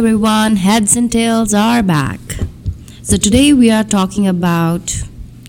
everyone, 0.00 0.56
Heads 0.56 0.96
and 0.96 1.12
Tails 1.12 1.52
are 1.52 1.82
back. 1.82 2.20
So 3.02 3.18
today 3.18 3.52
we 3.52 3.70
are 3.70 3.84
talking 3.84 4.26
about 4.26 4.80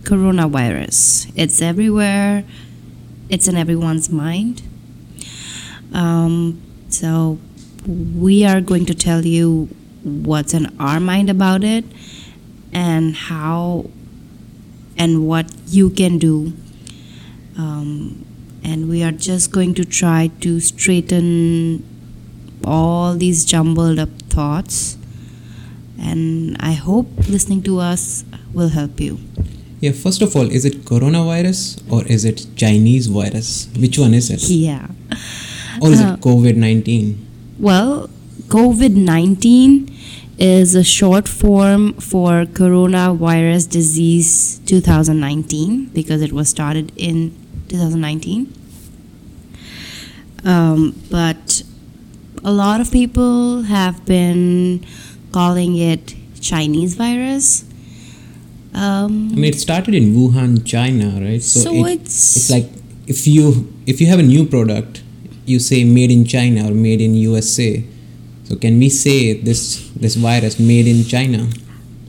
coronavirus. 0.01 1.31
It's 1.37 1.61
everywhere, 1.61 2.43
it's 3.29 3.47
in 3.47 3.55
everyone's 3.55 4.09
mind. 4.09 4.61
Um, 5.93 6.61
so 6.89 7.39
we 7.87 8.43
are 8.43 8.59
going 8.59 8.85
to 8.87 8.93
tell 8.93 9.25
you 9.25 9.69
what's 10.03 10.53
in 10.53 10.77
our 10.81 10.99
mind 10.99 11.29
about 11.29 11.63
it 11.63 11.85
and 12.73 13.15
how 13.15 13.89
and 14.97 15.25
what 15.29 15.49
you 15.67 15.89
can 15.91 16.17
do. 16.17 16.51
Um, 17.57 18.25
and 18.65 18.89
we 18.89 19.01
are 19.01 19.13
just 19.13 19.53
going 19.53 19.75
to 19.75 19.85
try 19.85 20.29
to 20.41 20.59
straighten 20.59 21.85
all 22.63 23.15
these 23.15 23.45
jumbled 23.45 23.99
up 23.99 24.09
thoughts. 24.29 24.97
And 25.99 26.57
I 26.59 26.73
hope 26.73 27.07
listening 27.29 27.61
to 27.63 27.79
us 27.79 28.25
will 28.53 28.69
help 28.69 28.99
you. 28.99 29.19
Yeah, 29.81 29.91
first 29.91 30.21
of 30.21 30.35
all, 30.35 30.49
is 30.49 30.65
it 30.65 30.85
coronavirus 30.85 31.81
or 31.91 32.05
is 32.05 32.23
it 32.25 32.45
Chinese 32.55 33.07
virus? 33.07 33.67
Which 33.77 33.97
one 33.97 34.13
is 34.13 34.29
it? 34.29 34.41
Yeah. 34.49 34.87
Or 35.81 35.89
is 35.91 36.01
Uh, 36.01 36.13
it 36.13 36.21
COVID 36.21 36.55
19? 36.55 37.17
Well, 37.59 38.09
COVID 38.47 38.95
19 38.95 39.89
is 40.37 40.73
a 40.75 40.83
short 40.83 41.27
form 41.27 41.93
for 41.93 42.45
coronavirus 42.45 43.69
disease 43.69 44.59
2019 44.65 45.85
because 45.93 46.21
it 46.21 46.31
was 46.33 46.49
started 46.49 46.91
in 46.95 47.31
2019. 47.69 48.53
Um, 50.43 50.95
but 51.09 51.63
a 52.43 52.51
lot 52.51 52.81
of 52.81 52.91
people 52.91 53.63
have 53.63 54.05
been 54.05 54.83
calling 55.31 55.77
it 55.77 56.15
Chinese 56.39 56.95
virus. 56.95 57.65
Um, 58.73 59.29
I 59.33 59.35
mean, 59.35 59.45
it 59.53 59.59
started 59.59 59.93
in 59.93 60.13
Wuhan, 60.15 60.65
China, 60.65 61.19
right? 61.21 61.41
so 61.41 61.73
it- 61.85 62.01
it's, 62.01 62.35
it's 62.37 62.49
like 62.49 62.67
if 63.07 63.27
you 63.27 63.71
if 63.85 63.99
you 63.99 64.07
have 64.07 64.19
a 64.19 64.23
new 64.23 64.45
product, 64.45 65.03
you 65.45 65.59
say 65.59 65.83
made 65.83 66.11
in 66.11 66.25
China 66.25 66.69
or 66.69 66.73
made 66.73 67.01
in 67.01 67.13
USA. 67.15 67.83
So 68.45 68.55
can 68.55 68.79
we 68.79 68.89
say 68.89 69.33
this 69.33 69.89
this 69.95 70.15
virus 70.15 70.59
made 70.59 70.87
in 70.87 71.03
China, 71.05 71.49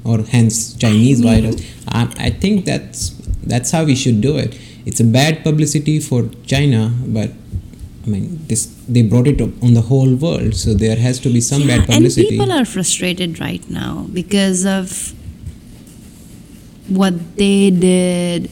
or 0.05 0.22
hence 0.22 0.74
Chinese 0.74 1.20
I 1.20 1.24
mean- 1.24 1.42
virus? 1.42 1.56
I, 1.89 2.02
I 2.27 2.30
think 2.30 2.64
that's 2.64 3.11
that's 3.42 3.70
how 3.72 3.84
we 3.84 3.96
should 3.96 4.20
do 4.20 4.36
it. 4.36 4.56
It's 4.86 5.00
a 5.00 5.05
bad 5.05 5.42
publicity 5.44 5.98
for 6.00 6.28
China, 6.46 6.92
but 7.06 7.30
I 8.05 8.08
mean 8.08 8.45
this 8.48 8.67
they 8.89 9.03
brought 9.03 9.28
it 9.28 9.41
up 9.41 9.50
on 9.62 9.75
the 9.75 9.83
whole 9.83 10.14
world, 10.14 10.55
so 10.56 10.75
there 10.75 10.97
has 10.97 11.20
to 11.20 11.28
be 11.33 11.41
some 11.41 11.62
Yeah, 11.62 11.78
bad 11.78 11.86
publicity. 11.89 12.28
And 12.28 12.31
people 12.31 12.53
are 12.53 12.64
frustrated 12.64 13.39
right 13.41 13.69
now 13.70 14.06
because 14.12 14.67
of 14.67 15.14
what 16.89 17.36
they 17.36 17.70
did. 17.70 18.50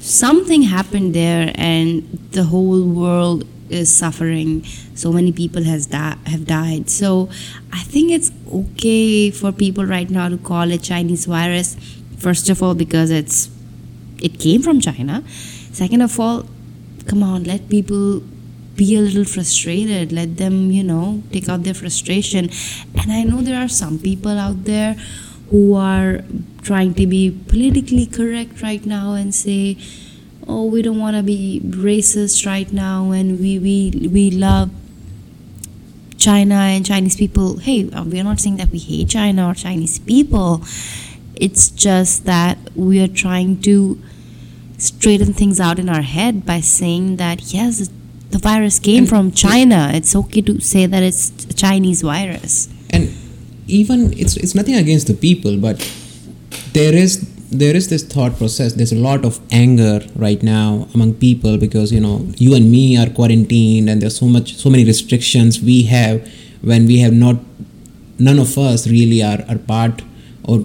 Something 0.00 0.62
happened 0.62 1.14
there, 1.14 1.52
and 1.54 2.02
the 2.32 2.44
whole 2.44 2.82
world 2.82 3.46
is 3.70 3.94
suffering. 3.94 4.64
So 4.94 5.12
many 5.12 5.32
people 5.32 5.62
has 5.64 5.86
di- 5.86 6.18
have 6.26 6.46
died. 6.46 6.90
So 6.90 7.28
I 7.72 7.82
think 7.82 8.10
it's 8.10 8.30
okay 8.52 9.30
for 9.30 9.52
people 9.52 9.86
right 9.86 10.10
now 10.10 10.28
to 10.28 10.36
call 10.36 10.70
it 10.70 10.82
Chinese 10.82 11.24
virus. 11.26 11.76
First 12.18 12.50
of 12.50 12.62
all, 12.62 12.74
because 12.74 13.10
it's 13.10 13.48
it 14.20 14.38
came 14.38 14.62
from 14.62 14.80
China. 14.80 15.22
Second 15.72 16.02
of 16.02 16.18
all, 16.20 16.44
come 17.06 17.22
on, 17.22 17.44
let 17.44 17.68
people 17.68 18.22
be 18.76 18.96
a 18.96 19.00
little 19.00 19.24
frustrated. 19.24 20.12
Let 20.12 20.36
them, 20.36 20.70
you 20.70 20.82
know, 20.82 21.22
take 21.32 21.48
out 21.48 21.62
their 21.62 21.74
frustration. 21.74 22.50
And 23.00 23.12
I 23.12 23.22
know 23.22 23.40
there 23.42 23.60
are 23.62 23.68
some 23.68 23.98
people 23.98 24.38
out 24.38 24.64
there 24.64 24.94
who 25.50 25.74
are 25.74 26.20
trying 26.62 26.94
to 26.94 27.06
be 27.06 27.30
politically 27.48 28.06
correct 28.06 28.62
right 28.62 28.84
now 28.84 29.12
and 29.12 29.34
say, 29.34 29.76
"Oh, 30.48 30.64
we 30.66 30.82
don't 30.82 30.98
want 30.98 31.16
to 31.16 31.22
be 31.22 31.60
racist 31.64 32.46
right 32.46 32.72
now, 32.72 33.10
and 33.12 33.38
we 33.38 33.58
we 33.58 34.08
we 34.08 34.30
love." 34.30 34.70
China 36.16 36.54
and 36.54 36.86
Chinese 36.86 37.16
people, 37.16 37.58
hey, 37.58 37.90
uh, 37.90 38.02
we're 38.02 38.24
not 38.24 38.40
saying 38.40 38.56
that 38.56 38.70
we 38.70 38.78
hate 38.78 39.10
China 39.10 39.48
or 39.48 39.54
Chinese 39.54 39.98
people. 39.98 40.62
It's 41.36 41.68
just 41.68 42.24
that 42.24 42.56
we 42.74 43.02
are 43.02 43.08
trying 43.08 43.60
to 43.62 44.00
straighten 44.78 45.34
things 45.34 45.60
out 45.60 45.78
in 45.78 45.90
our 45.90 46.00
head 46.00 46.46
by 46.46 46.60
saying 46.60 47.16
that 47.16 47.52
yes, 47.52 47.90
the 48.34 48.38
virus 48.46 48.78
came 48.88 48.98
And- 49.04 49.08
from 49.12 49.32
China. 49.44 49.80
It's 49.98 50.14
okay 50.22 50.42
to 50.50 50.54
say 50.72 50.86
that 50.94 51.02
it's 51.10 51.22
a 51.50 51.54
Chinese 51.64 52.02
virus. 52.14 52.54
and 52.96 53.04
even 53.80 54.00
it's 54.22 54.34
it's 54.46 54.54
nothing 54.58 54.74
against 54.80 55.06
the 55.10 55.14
people 55.20 55.54
but 55.66 55.76
there 56.78 56.94
is 57.04 57.12
there 57.62 57.74
is 57.78 57.86
this 57.92 58.02
thought 58.14 58.34
process 58.40 58.74
there's 58.80 58.92
a 58.96 59.00
lot 59.06 59.24
of 59.28 59.38
anger 59.60 59.94
right 60.24 60.42
now 60.48 60.66
among 60.96 61.14
people 61.22 61.56
because 61.64 61.94
you 61.96 62.02
know 62.06 62.16
you 62.44 62.50
and 62.58 62.70
me 62.74 62.82
are 63.02 63.08
quarantined 63.18 63.88
and 63.94 64.02
there's 64.04 64.18
so 64.24 64.28
much 64.36 64.52
so 64.64 64.68
many 64.74 64.84
restrictions 64.90 65.58
we 65.70 65.78
have 65.94 66.18
when 66.72 66.86
we 66.92 66.98
have 67.04 67.14
not 67.24 67.36
none 68.28 68.38
of 68.46 68.52
us 68.66 68.86
really 68.96 69.20
are, 69.30 69.40
are 69.54 69.58
part 69.72 70.02
or 70.44 70.56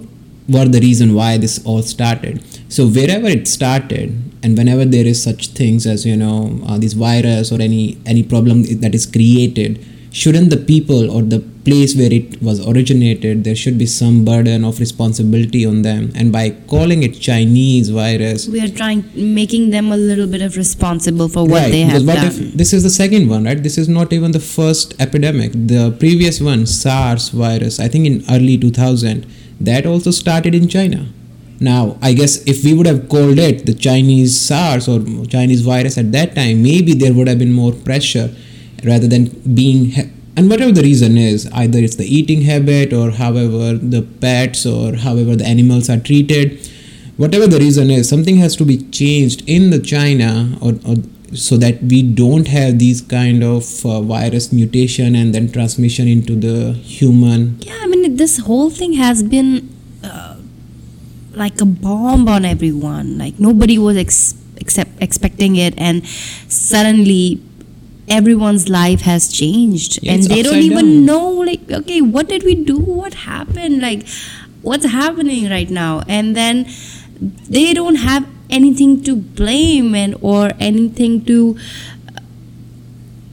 were 0.56 0.68
the 0.76 0.82
reason 0.88 1.14
why 1.20 1.30
this 1.46 1.56
all 1.64 1.82
started 1.94 2.42
so 2.76 2.86
wherever 2.98 3.28
it 3.38 3.48
started 3.58 4.12
and 4.42 4.56
whenever 4.56 4.84
there 4.84 5.06
is 5.06 5.22
such 5.22 5.48
things 5.48 5.86
as 5.86 6.06
you 6.06 6.16
know 6.16 6.60
uh, 6.66 6.78
this 6.78 6.94
virus 6.94 7.52
or 7.52 7.60
any 7.60 7.98
any 8.06 8.22
problem 8.22 8.62
that 8.80 8.94
is 8.94 9.06
created 9.06 9.84
shouldn't 10.12 10.50
the 10.50 10.56
people 10.56 11.10
or 11.10 11.22
the 11.22 11.38
place 11.64 11.94
where 11.94 12.12
it 12.12 12.40
was 12.42 12.66
originated 12.66 13.44
there 13.44 13.54
should 13.54 13.78
be 13.78 13.86
some 13.86 14.24
burden 14.24 14.64
of 14.64 14.80
responsibility 14.80 15.64
on 15.64 15.82
them. 15.82 16.10
And 16.14 16.32
by 16.32 16.50
calling 16.50 17.02
it 17.02 17.20
chinese 17.20 17.90
virus 17.90 18.48
We 18.48 18.60
are 18.60 18.68
trying 18.68 19.04
making 19.14 19.70
them 19.70 19.92
a 19.92 19.96
little 19.96 20.26
bit 20.26 20.42
of 20.42 20.56
responsible 20.56 21.28
for 21.28 21.42
what 21.44 21.62
right, 21.62 21.70
they 21.70 21.82
have 21.82 22.06
what 22.06 22.16
done. 22.16 22.26
if 22.26 22.54
this 22.54 22.72
is 22.72 22.82
the 22.82 22.90
second 22.90 23.28
one 23.28 23.44
right? 23.44 23.62
This 23.62 23.78
is 23.78 23.88
not 23.88 24.12
even 24.12 24.32
the 24.32 24.40
first 24.40 25.00
epidemic. 25.00 25.52
The 25.52 25.96
previous 25.98 26.40
one 26.40 26.66
sars 26.66 27.28
virus 27.28 27.78
i 27.78 27.88
think 27.88 28.06
in 28.06 28.24
early 28.30 28.56
2000 28.58 29.26
that 29.60 29.86
also 29.86 30.10
started 30.10 30.54
in 30.54 30.68
china 30.68 31.06
now 31.60 31.96
i 32.02 32.12
guess 32.12 32.42
if 32.46 32.64
we 32.64 32.72
would 32.74 32.86
have 32.86 33.08
called 33.08 33.38
it 33.38 33.66
the 33.66 33.74
chinese 33.74 34.38
sars 34.40 34.88
or 34.88 34.98
chinese 35.26 35.60
virus 35.60 35.98
at 35.98 36.10
that 36.12 36.34
time 36.34 36.62
maybe 36.62 36.94
there 36.94 37.12
would 37.12 37.28
have 37.28 37.38
been 37.38 37.52
more 37.52 37.72
pressure 37.72 38.34
rather 38.84 39.06
than 39.06 39.26
being 39.54 39.92
ha- 39.92 40.08
and 40.36 40.48
whatever 40.48 40.72
the 40.72 40.82
reason 40.82 41.18
is 41.18 41.50
either 41.52 41.78
it's 41.78 41.96
the 41.96 42.04
eating 42.04 42.42
habit 42.42 42.92
or 42.92 43.10
however 43.10 43.74
the 43.74 44.02
pets 44.20 44.64
or 44.64 44.96
however 44.96 45.36
the 45.36 45.44
animals 45.44 45.90
are 45.90 45.98
treated. 45.98 46.68
Whatever 47.16 47.46
the 47.46 47.58
reason 47.58 47.90
is 47.90 48.08
something 48.08 48.36
has 48.38 48.56
to 48.56 48.64
be 48.64 48.78
changed 48.90 49.42
in 49.46 49.70
the 49.70 49.78
china 49.78 50.56
or, 50.62 50.72
or 50.88 50.96
so 51.34 51.56
that 51.58 51.82
we 51.82 52.02
don't 52.02 52.48
have 52.48 52.78
these 52.78 53.00
kind 53.02 53.44
of 53.44 53.84
uh, 53.84 54.00
virus 54.00 54.52
mutation 54.52 55.14
and 55.14 55.34
then 55.34 55.52
transmission 55.52 56.08
into 56.08 56.34
the 56.34 56.72
human. 56.72 57.58
Yeah, 57.60 57.78
I 57.82 57.86
mean, 57.86 58.16
this 58.16 58.38
whole 58.38 58.70
thing 58.70 58.94
has 58.94 59.22
been 59.22 59.69
like 61.34 61.60
a 61.60 61.64
bomb 61.66 62.28
on 62.28 62.44
everyone. 62.44 63.18
Like 63.18 63.38
nobody 63.38 63.78
was 63.78 63.96
ex- 63.96 64.34
except 64.56 64.90
expecting 65.02 65.56
it, 65.56 65.74
and 65.78 66.06
suddenly 66.48 67.42
everyone's 68.08 68.68
life 68.68 69.02
has 69.02 69.28
changed, 69.32 70.00
Yeah, 70.02 70.12
and 70.14 70.24
they 70.24 70.42
don't 70.42 70.56
even 70.58 70.86
down. 70.86 71.04
know. 71.06 71.28
Like, 71.30 71.70
okay, 71.70 72.00
what 72.00 72.28
did 72.28 72.42
we 72.42 72.54
do? 72.56 72.78
What 72.78 73.14
happened? 73.14 73.80
Like, 73.80 74.06
what's 74.62 74.84
happening 74.86 75.48
right 75.50 75.70
now? 75.70 76.02
And 76.08 76.34
then 76.36 76.66
they 77.20 77.72
don't 77.72 77.96
have 77.96 78.26
anything 78.48 79.02
to 79.04 79.14
blame 79.14 79.94
and 79.94 80.16
or 80.20 80.50
anything 80.58 81.24
to 81.26 81.56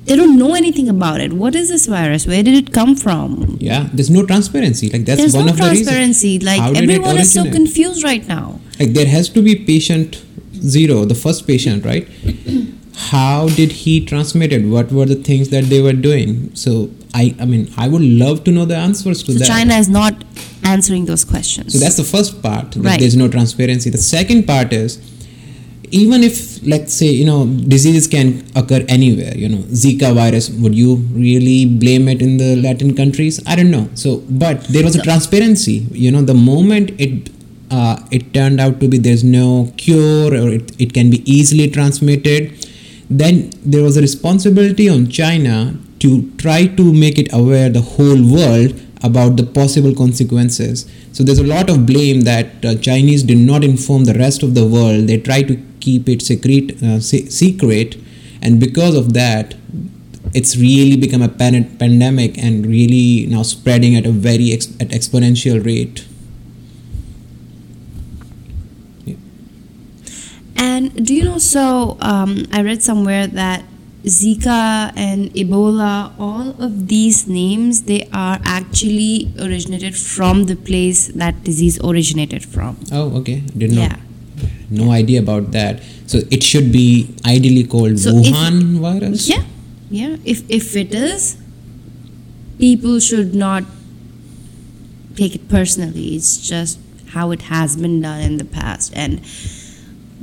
they 0.07 0.15
don't 0.15 0.37
know 0.41 0.53
anything 0.55 0.87
about 0.89 1.19
it. 1.21 1.33
What 1.33 1.55
is 1.61 1.69
this 1.69 1.85
virus? 1.85 2.25
Where 2.31 2.43
did 2.47 2.55
it 2.61 2.73
come 2.79 2.95
from? 2.95 3.57
yeah 3.59 3.89
there's 3.93 4.09
no 4.17 4.23
transparency 4.31 4.89
like 4.93 5.03
that's 5.09 5.19
There's 5.21 5.35
one 5.41 5.45
no 5.47 5.51
of 5.53 5.57
the 5.57 5.63
reasons 5.69 5.87
transparency. 5.87 6.39
Like 6.49 6.61
How 6.61 6.71
everyone 6.83 7.17
is 7.25 7.31
so 7.33 7.43
confused 7.59 8.03
right 8.03 8.25
now. 8.27 8.45
like 8.79 8.91
there 8.97 9.07
has 9.17 9.29
to 9.37 9.41
be 9.49 9.55
patient 9.71 10.23
zero 10.75 10.97
the 11.13 11.15
first 11.23 11.45
patient 11.47 11.85
right 11.85 12.07
how 13.11 13.47
did 13.49 13.71
he 13.83 13.93
transmit 14.11 14.51
it 14.57 14.63
what 14.75 14.91
were 14.91 15.05
the 15.05 15.15
things 15.15 15.49
that 15.49 15.65
they 15.65 15.81
were 15.87 15.93
doing 16.07 16.31
so 16.61 16.71
i 17.13 17.23
i 17.39 17.45
mean 17.51 17.67
i 17.77 17.87
would 17.87 18.01
love 18.23 18.43
to 18.47 18.51
know 18.55 18.65
the 18.71 18.75
answers 18.75 19.21
to 19.23 19.33
So 19.33 19.39
that 19.39 19.47
China 19.47 19.75
is 19.83 19.89
not 19.97 20.23
answering 20.63 21.05
those 21.05 21.23
questions. 21.33 21.73
so 21.73 21.79
that's 21.83 21.97
the 21.97 22.03
first 22.15 22.41
part 22.41 22.75
Right. 22.75 22.99
there's 22.99 23.15
no 23.23 23.27
transparency 23.35 23.89
the 23.91 24.03
second 24.15 24.47
part 24.47 24.73
is 24.73 24.97
even 25.91 26.23
if 26.23 26.65
let's 26.67 26.93
say 26.93 27.07
you 27.07 27.25
know 27.25 27.45
diseases 27.73 28.07
can 28.07 28.43
occur 28.55 28.83
anywhere 28.89 29.33
you 29.35 29.47
know 29.47 29.59
zika 29.83 30.13
virus 30.13 30.49
would 30.49 30.75
you 30.75 30.95
really 31.25 31.65
blame 31.65 32.07
it 32.07 32.21
in 32.21 32.37
the 32.37 32.55
latin 32.57 32.93
countries 32.95 33.39
i 33.47 33.55
don't 33.55 33.71
know 33.71 33.87
so 33.93 34.17
but 34.29 34.63
there 34.65 34.83
was 34.83 34.95
a 34.95 35.01
transparency 35.01 35.85
you 35.91 36.11
know 36.11 36.21
the 36.21 36.33
moment 36.33 36.91
it 36.99 37.29
uh, 37.69 37.99
it 38.11 38.33
turned 38.33 38.59
out 38.61 38.79
to 38.79 38.87
be 38.87 38.97
there's 38.97 39.25
no 39.25 39.71
cure 39.75 40.33
or 40.33 40.49
it, 40.49 40.71
it 40.79 40.93
can 40.93 41.09
be 41.09 41.19
easily 41.31 41.69
transmitted 41.69 42.65
then 43.09 43.49
there 43.65 43.83
was 43.83 43.95
a 43.97 44.01
responsibility 44.01 44.89
on 44.89 45.07
china 45.07 45.77
to 45.99 46.29
try 46.37 46.65
to 46.65 46.93
make 46.93 47.17
it 47.17 47.31
aware 47.33 47.69
the 47.69 47.81
whole 47.81 48.21
world 48.31 48.73
about 49.03 49.37
the 49.37 49.43
possible 49.43 49.93
consequences. 49.93 50.89
So 51.11 51.23
there's 51.23 51.39
a 51.39 51.43
lot 51.43 51.69
of 51.69 51.85
blame 51.85 52.21
that 52.21 52.65
uh, 52.65 52.75
Chinese 52.75 53.23
did 53.23 53.37
not 53.37 53.63
inform 53.63 54.05
the 54.05 54.13
rest 54.13 54.43
of 54.43 54.55
the 54.55 54.65
world. 54.65 55.07
They 55.07 55.17
try 55.17 55.43
to 55.43 55.55
keep 55.87 56.09
it 56.13 56.21
secret, 56.31 56.75
uh, 56.83 56.99
se- 56.99 57.29
secret, 57.41 57.97
and 58.41 58.59
because 58.59 58.95
of 59.01 59.13
that, 59.13 59.55
it's 60.33 60.57
really 60.57 60.97
become 61.05 61.21
a 61.21 61.31
pan- 61.41 61.77
pandemic 61.77 62.37
and 62.37 62.65
really 62.65 63.25
now 63.35 63.43
spreading 63.43 63.95
at 63.95 64.05
a 64.05 64.11
very 64.27 64.51
ex- 64.51 64.73
at 64.83 64.89
exponential 64.99 65.63
rate. 65.71 66.05
And 70.57 71.05
do 71.05 71.13
you 71.13 71.23
know? 71.23 71.37
So 71.37 71.97
um, 72.01 72.45
I 72.51 72.61
read 72.61 72.81
somewhere 72.81 73.27
that 73.27 73.63
Zika 74.03 74.91
and 74.95 75.29
Ebola, 75.33 76.13
all 76.19 76.49
of 76.61 76.87
these 76.87 77.27
names, 77.27 77.83
they 77.83 78.09
are 78.13 78.39
actually 78.43 79.31
originated 79.39 79.95
from 79.95 80.45
the 80.45 80.55
place 80.55 81.07
that 81.13 81.43
disease 81.43 81.79
originated 81.83 82.43
from. 82.45 82.77
Oh, 82.91 83.17
okay. 83.21 83.43
Did 83.55 83.71
not. 83.71 83.91
Yeah. 83.91 83.97
No 84.69 84.91
idea 84.91 85.19
about 85.19 85.51
that. 85.51 85.81
So 86.07 86.19
it 86.29 86.43
should 86.43 86.71
be 86.71 87.13
ideally 87.25 87.63
called 87.63 87.99
So 87.99 88.17
if- 88.17 88.25
Wuhan 88.27 88.79
virus. 88.79 89.27
Yeah, 89.29 89.43
yeah. 89.89 90.17
If 90.25 90.43
if 90.49 90.75
it 90.75 90.93
is, 90.93 91.37
people 92.59 92.99
should 92.99 93.33
not 93.33 93.63
take 95.15 95.35
it 95.35 95.47
personally. 95.49 96.15
It's 96.15 96.37
just 96.37 96.79
how 97.09 97.31
it 97.31 97.43
has 97.43 97.77
been 97.77 98.01
done 98.01 98.19
in 98.21 98.37
the 98.37 98.45
past, 98.45 98.91
and 98.95 99.21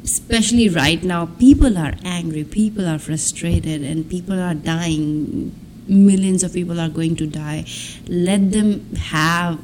especially 0.05 0.69
right 0.69 1.03
now, 1.03 1.27
people 1.41 1.79
are 1.79 1.95
angry, 2.05 2.45
people 2.45 2.87
are 2.87 2.99
frustrated, 2.99 3.83
and 3.83 4.09
people 4.09 4.39
are 4.39 4.55
dying. 4.55 5.55
Millions 5.89 6.43
of 6.43 6.53
people 6.53 6.81
are 6.81 6.89
going 6.89 7.17
to 7.17 7.27
die. 7.27 7.65
Let 8.09 8.53
them 8.53 8.95
have 8.97 9.59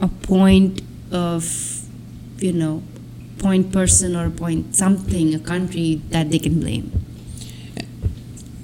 a 0.00 0.08
point 0.08 0.80
of, 1.12 1.44
you 2.38 2.52
know, 2.52 2.82
point 3.40 3.72
person 3.72 4.14
or 4.14 4.30
point 4.30 4.74
something, 4.76 5.34
a 5.34 5.40
country 5.40 6.02
that 6.10 6.30
they 6.30 6.38
can 6.38 6.60
blame. 6.60 6.92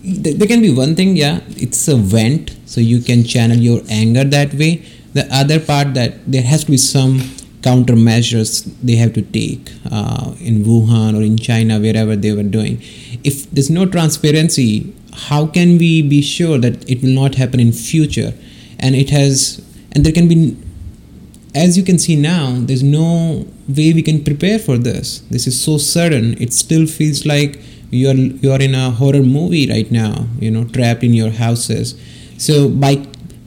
There 0.04 0.46
can 0.46 0.60
be 0.60 0.72
one 0.72 0.94
thing 0.94 1.16
yeah 1.16 1.40
it's 1.56 1.88
a 1.88 1.96
vent 1.96 2.56
so 2.64 2.80
you 2.80 3.00
can 3.00 3.24
channel 3.24 3.56
your 3.56 3.80
anger 3.90 4.22
that 4.22 4.54
way. 4.54 4.84
The 5.14 5.26
other 5.34 5.58
part 5.58 5.94
that 5.94 6.30
there 6.30 6.42
has 6.42 6.64
to 6.64 6.70
be 6.70 6.76
some 6.76 7.18
countermeasures 7.62 8.52
they 8.82 8.94
have 8.96 9.12
to 9.14 9.22
take 9.22 9.72
uh, 9.90 10.32
in 10.38 10.62
wuhan 10.62 11.18
or 11.18 11.22
in 11.22 11.36
china 11.36 11.80
wherever 11.80 12.14
they 12.14 12.32
were 12.32 12.44
doing. 12.58 12.80
If 13.24 13.50
there's 13.50 13.70
no 13.70 13.86
transparency 13.86 14.94
how 15.30 15.46
can 15.46 15.78
we 15.78 16.02
be 16.02 16.22
sure 16.22 16.58
that 16.58 16.88
it 16.88 17.02
will 17.02 17.14
not 17.22 17.34
happen 17.36 17.58
in 17.58 17.72
future? 17.72 18.34
And 18.78 18.94
it 18.94 19.10
has 19.10 19.64
and 19.92 20.04
there 20.04 20.12
can 20.12 20.28
be 20.28 20.56
as 21.54 21.76
you 21.76 21.82
can 21.82 21.98
see 21.98 22.14
now 22.14 22.58
there's 22.60 22.82
no 22.82 23.46
way 23.68 23.92
we 23.92 24.02
can 24.02 24.22
prepare 24.22 24.58
for 24.58 24.78
this 24.78 25.20
this 25.30 25.46
is 25.46 25.60
so 25.60 25.76
sudden 25.78 26.40
it 26.40 26.52
still 26.52 26.86
feels 26.86 27.26
like 27.26 27.58
you're 27.90 28.14
you're 28.14 28.60
in 28.60 28.74
a 28.74 28.90
horror 28.90 29.22
movie 29.22 29.68
right 29.68 29.90
now 29.90 30.26
you 30.38 30.50
know 30.50 30.64
trapped 30.64 31.02
in 31.02 31.14
your 31.14 31.30
houses 31.30 31.94
so 32.38 32.68
by 32.68 32.96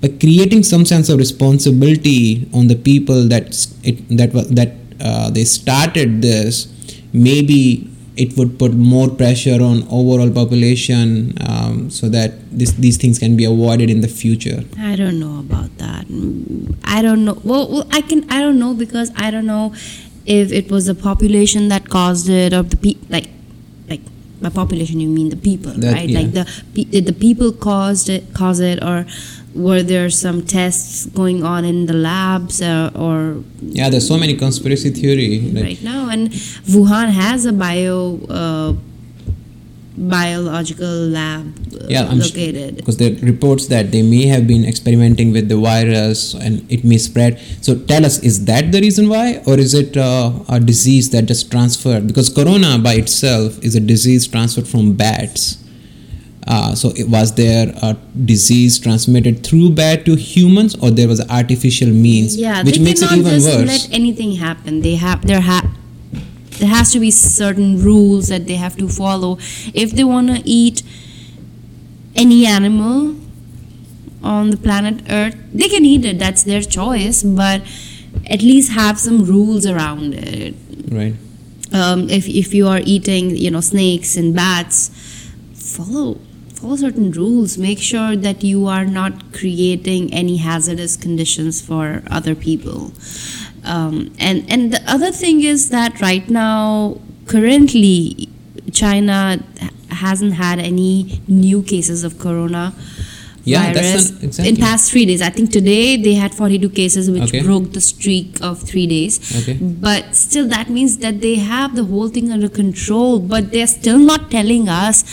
by 0.01 0.07
creating 0.07 0.63
some 0.63 0.85
sense 0.85 1.09
of 1.09 1.17
responsibility 1.17 2.49
on 2.53 2.67
the 2.67 2.75
people 2.75 3.27
that 3.27 3.47
it 3.83 3.97
that 4.09 4.31
that 4.55 4.73
uh, 4.99 5.29
they 5.29 5.43
started 5.43 6.21
this 6.21 6.67
maybe 7.13 7.89
it 8.15 8.35
would 8.37 8.59
put 8.59 8.73
more 8.73 9.07
pressure 9.09 9.61
on 9.63 9.83
overall 9.89 10.29
population 10.29 11.33
um, 11.47 11.89
so 11.89 12.09
that 12.09 12.33
this, 12.51 12.73
these 12.73 12.97
things 12.97 13.17
can 13.17 13.37
be 13.37 13.45
avoided 13.45 13.89
in 13.89 14.01
the 14.01 14.09
future 14.09 14.63
I 14.77 14.95
don't 14.95 15.19
know 15.19 15.39
about 15.39 15.77
that. 15.77 16.05
I 16.83 17.01
don't 17.01 17.23
know. 17.23 17.39
Well, 17.43 17.69
well, 17.71 17.87
I 17.91 18.01
can. 18.01 18.29
I 18.31 18.39
don't 18.41 18.57
know 18.57 18.73
because 18.73 19.11
I 19.15 19.29
don't 19.29 19.45
know 19.45 19.73
if 20.29 20.51
it 20.51 20.69
was 20.71 20.85
the 20.85 20.95
population 21.09 21.69
that 21.73 21.89
caused 21.89 22.29
it 22.29 22.53
or 22.53 22.61
the 22.73 22.77
pe- 22.77 22.99
like, 23.15 23.27
like 23.89 24.01
by 24.41 24.49
population 24.49 24.99
you 24.99 25.09
mean 25.09 25.29
the 25.29 25.41
people, 25.49 25.71
That- 25.73 25.93
right? 25.93 26.09
yeah. 26.09 26.19
Like 26.19 26.31
the 26.39 26.45
pe- 26.73 26.83
did 26.95 27.05
the 27.11 27.17
people 27.25 27.51
caused 27.51 28.07
it, 28.15 28.23
cause 28.33 28.59
it, 28.71 28.77
or 28.89 28.97
were 29.55 29.81
there 29.91 30.09
some 30.11 30.37
tests 30.45 31.07
going 31.21 31.43
on 31.43 31.65
in 31.65 31.87
the 31.87 31.97
labs 32.09 32.61
uh, 32.61 32.91
or 33.05 33.43
yeah 33.79 33.89
there's 33.89 34.07
so 34.07 34.17
many 34.23 34.35
conspiracy 34.45 34.91
theory 34.91 35.39
that 35.53 35.63
right 35.63 35.81
now? 35.83 36.09
And 36.13 36.29
Wuhan 36.75 37.09
has 37.23 37.45
a 37.45 37.53
bio. 37.65 38.19
Uh, 38.29 38.73
biological 39.99 40.87
lab 40.87 41.45
uh, 41.75 41.85
yeah 41.89 42.07
I'm 42.09 42.19
located. 42.19 42.77
because 42.77 42.97
there 42.97 43.11
are 43.11 43.15
reports 43.25 43.67
that 43.67 43.91
they 43.91 44.01
may 44.01 44.25
have 44.27 44.47
been 44.47 44.63
experimenting 44.63 45.33
with 45.33 45.49
the 45.49 45.57
virus 45.57 46.33
and 46.33 46.65
it 46.71 46.83
may 46.85 46.97
spread. 46.97 47.37
So 47.61 47.77
tell 47.77 48.05
us 48.05 48.19
is 48.23 48.45
that 48.45 48.71
the 48.71 48.79
reason 48.79 49.09
why 49.09 49.41
or 49.45 49.59
is 49.59 49.73
it 49.73 49.97
uh, 49.97 50.31
a 50.47 50.59
disease 50.59 51.09
that 51.11 51.25
just 51.25 51.51
transferred? 51.51 52.07
Because 52.07 52.29
corona 52.29 52.79
by 52.79 52.93
itself 52.93 53.61
is 53.61 53.75
a 53.75 53.79
disease 53.81 54.25
transferred 54.27 54.67
from 54.67 54.93
bats. 54.93 55.57
Uh, 56.47 56.73
so 56.73 56.91
it, 56.95 57.07
was 57.09 57.35
there 57.35 57.71
a 57.83 57.95
disease 58.25 58.79
transmitted 58.79 59.45
through 59.45 59.69
bat 59.71 60.05
to 60.05 60.15
humans 60.15 60.75
or 60.81 60.89
there 60.89 61.07
was 61.07 61.19
artificial 61.29 61.89
means 61.89 62.37
Yeah, 62.37 62.63
which 62.63 62.79
makes 62.79 63.01
it 63.01 63.11
even 63.11 63.23
just 63.33 63.47
worse? 63.47 63.67
let 63.67 63.89
anything 63.93 64.31
happen. 64.37 64.81
They 64.81 64.95
have 64.95 65.27
there 65.27 65.41
ha- 65.41 65.69
there 66.59 66.69
has 66.69 66.91
to 66.91 66.99
be 66.99 67.11
certain 67.11 67.81
rules 67.81 68.27
that 68.27 68.45
they 68.45 68.55
have 68.55 68.75
to 68.77 68.87
follow 68.87 69.37
if 69.73 69.91
they 69.91 70.03
want 70.03 70.27
to 70.27 70.41
eat 70.45 70.83
any 72.15 72.45
animal 72.45 73.15
on 74.21 74.51
the 74.51 74.57
planet 74.57 75.01
Earth. 75.09 75.35
They 75.53 75.69
can 75.69 75.85
eat 75.85 76.05
it. 76.05 76.19
That's 76.19 76.43
their 76.43 76.61
choice, 76.61 77.23
but 77.23 77.61
at 78.29 78.41
least 78.41 78.71
have 78.73 78.99
some 78.99 79.23
rules 79.23 79.65
around 79.65 80.13
it. 80.13 80.55
right 80.91 81.15
Um, 81.71 82.09
if 82.09 82.27
if 82.27 82.53
you 82.57 82.67
are 82.67 82.81
eating, 82.83 83.37
you 83.37 83.51
know, 83.51 83.61
snakes 83.61 84.17
and 84.17 84.33
bats, 84.33 84.89
follow 85.53 86.17
follow 86.59 86.75
certain 86.75 87.11
rules. 87.11 87.57
Make 87.57 87.79
sure 87.79 88.15
that 88.15 88.43
you 88.43 88.65
are 88.67 88.85
not 88.85 89.31
creating 89.33 90.11
any 90.13 90.37
hazardous 90.37 90.97
conditions 90.97 91.61
for 91.61 92.01
other 92.09 92.35
people. 92.35 92.91
Um, 93.63 94.11
and 94.19 94.45
and 94.49 94.73
the 94.73 94.81
other 94.87 95.11
thing 95.11 95.41
is 95.43 95.69
that 95.69 95.99
right 96.01 96.27
now, 96.29 96.99
currently, 97.25 98.29
China 98.71 99.43
hasn't 99.89 100.33
had 100.33 100.59
any 100.59 101.21
new 101.27 101.61
cases 101.63 102.03
of 102.03 102.19
corona. 102.19 102.73
Yeah, 103.45 103.73
virus 103.73 104.09
an- 104.11 104.17
exactly. 104.25 104.49
in 104.49 104.57
past 104.57 104.91
three 104.91 105.05
days. 105.05 105.21
I 105.21 105.29
think 105.29 105.49
today 105.51 105.97
they 105.97 106.13
had 106.13 106.35
42 106.35 106.69
cases, 106.69 107.09
which 107.09 107.23
Okay. 107.23 107.41
broke 107.41 107.71
the 107.73 107.81
streak 107.81 108.37
of 108.41 108.61
three 108.61 108.85
days. 108.85 109.19
Okay. 109.41 109.53
But 109.53 110.15
still, 110.15 110.47
that 110.49 110.69
means 110.69 110.97
that 110.97 111.21
they 111.21 111.35
have 111.35 111.75
the 111.75 111.85
whole 111.85 112.09
thing 112.09 112.31
under 112.31 112.49
control, 112.49 113.19
but 113.19 113.51
they're 113.51 113.65
still 113.67 113.97
not 113.97 114.29
telling 114.29 114.67
us 114.69 115.03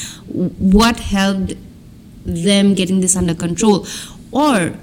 what 0.58 1.00
helped 1.00 1.54
them 2.26 2.74
getting 2.74 3.00
this 3.00 3.16
under 3.16 3.34
control. 3.34 3.86
Or 4.32 4.74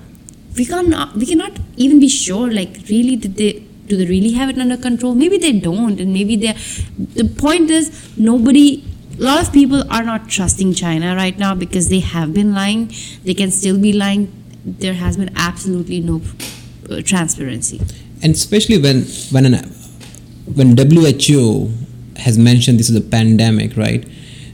we 0.56 0.66
cannot, 0.66 1.16
we 1.16 1.26
cannot 1.26 1.60
even 1.78 2.00
be 2.00 2.10
sure, 2.10 2.52
like, 2.52 2.80
really, 2.90 3.16
did 3.16 3.36
they. 3.36 3.64
Do 3.86 3.98
they 3.98 4.06
really 4.06 4.32
have 4.32 4.50
it 4.50 4.58
under 4.58 4.78
control? 4.78 5.14
Maybe 5.14 5.38
they 5.38 5.52
don't, 5.52 6.00
and 6.00 6.14
maybe 6.14 6.38
they. 6.38 6.54
The 7.16 7.26
point 7.26 7.70
is, 7.70 8.18
nobody. 8.18 8.84
A 9.20 9.22
lot 9.22 9.42
of 9.46 9.54
people 9.54 9.84
are 9.92 10.04
not 10.04 10.30
trusting 10.30 10.74
China 10.74 11.16
right 11.16 11.38
now 11.38 11.54
because 11.54 11.90
they 11.90 12.00
have 12.00 12.34
been 12.34 12.54
lying. 12.54 12.92
They 13.26 13.34
can 13.34 13.52
still 13.52 13.78
be 13.78 13.92
lying. 13.92 14.32
There 14.66 14.94
has 14.94 15.18
been 15.18 15.32
absolutely 15.36 16.00
no 16.00 16.22
uh, 16.90 17.02
transparency. 17.02 17.82
and 18.24 18.34
especially 18.34 18.78
when 18.78 19.04
when 19.32 19.46
an 19.46 19.56
when 20.56 20.78
WHO 20.78 21.72
has 22.18 22.38
mentioned 22.38 22.80
this 22.80 22.90
is 22.90 22.96
a 22.96 23.02
pandemic, 23.02 23.76
right? 23.78 24.08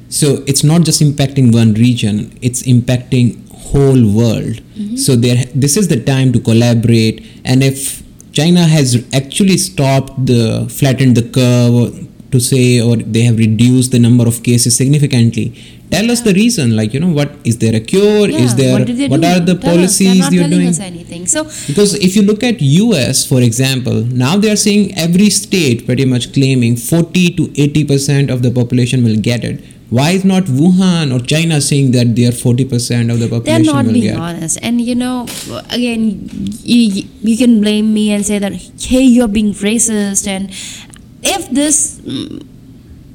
So 0.10 0.44
it's 0.48 0.64
not 0.64 0.82
just 0.82 1.02
impacting 1.02 1.54
one 1.54 1.74
region; 1.76 2.38
it's 2.42 2.64
impacting 2.64 3.49
whole 3.60 4.04
world. 4.20 4.62
Mm-hmm. 4.76 4.96
So 4.96 5.16
there, 5.16 5.46
this 5.54 5.78
is 5.78 5.88
the 5.88 6.02
time 6.04 6.32
to 6.34 6.40
collaborate. 6.40 7.26
And 7.46 7.64
if 7.64 8.04
China 8.32 8.66
has 8.66 9.06
actually 9.14 9.58
stopped 9.58 10.26
the 10.26 10.68
flattened 10.70 11.18
the 11.18 11.24
curve 11.38 12.08
to 12.32 12.40
say, 12.40 12.80
or 12.80 12.96
they 12.96 13.22
have 13.22 13.38
reduced 13.38 13.92
the 13.92 14.00
number 14.00 14.28
of 14.28 14.44
cases 14.44 14.76
significantly. 14.76 15.54
Tell 15.92 16.12
us 16.12 16.22
the 16.22 16.34
reason. 16.34 16.76
Like 16.76 16.94
you 16.94 17.00
know, 17.00 17.10
what 17.10 17.32
is 17.44 17.58
there 17.58 17.76
a 17.76 17.80
cure? 17.80 18.30
is 18.30 18.56
there 18.56 18.74
what, 18.74 18.88
what 18.88 19.26
are 19.26 19.40
the 19.40 19.56
Tell 19.56 19.80
us. 19.80 19.98
policies 19.98 19.98
They're 19.98 20.16
not 20.26 20.34
you're 20.34 20.50
doing? 20.50 20.68
us 20.68 20.80
anything. 20.80 21.26
So 21.26 21.46
Because 21.68 21.96
if 21.96 22.16
you 22.16 22.22
look 22.22 22.44
at 22.44 22.62
US, 22.62 23.26
for 23.26 23.42
example, 23.42 24.04
now 24.04 24.38
they 24.38 24.52
are 24.52 24.56
saying 24.56 24.96
every 24.96 25.30
state 25.32 25.86
pretty 25.88 26.06
much 26.06 26.32
claiming 26.34 26.76
40 26.76 27.30
to 27.38 27.52
80 27.60 27.86
percent 27.86 28.30
of 28.30 28.44
the 28.44 28.52
population 28.52 29.04
will 29.04 29.18
get 29.18 29.44
it. 29.44 29.64
Why 29.90 30.12
is 30.12 30.24
not 30.24 30.44
Wuhan 30.44 31.12
or 31.16 31.20
China 31.26 31.60
saying 31.60 31.92
that 31.92 32.16
they 32.16 32.26
are 32.28 32.32
40 32.32 32.66
percent 32.66 33.10
of 33.12 33.20
the 33.20 33.28
population? 33.28 33.64
they're 33.64 33.74
not 33.74 33.86
being 33.92 34.04
get? 34.04 34.18
honest 34.18 34.60
and 34.62 34.80
you 34.80 34.96
know 34.96 35.26
again 35.72 36.28
you, 36.64 37.08
you 37.22 37.38
can 37.38 37.60
blame 37.62 37.94
me 37.94 38.12
and 38.12 38.26
say 38.26 38.38
that 38.40 38.54
hey 38.80 39.02
you're 39.02 39.28
being 39.28 39.52
racist 39.54 40.28
and 40.28 40.52
if 41.24 41.50
this 41.50 42.00
mm, 42.02 42.46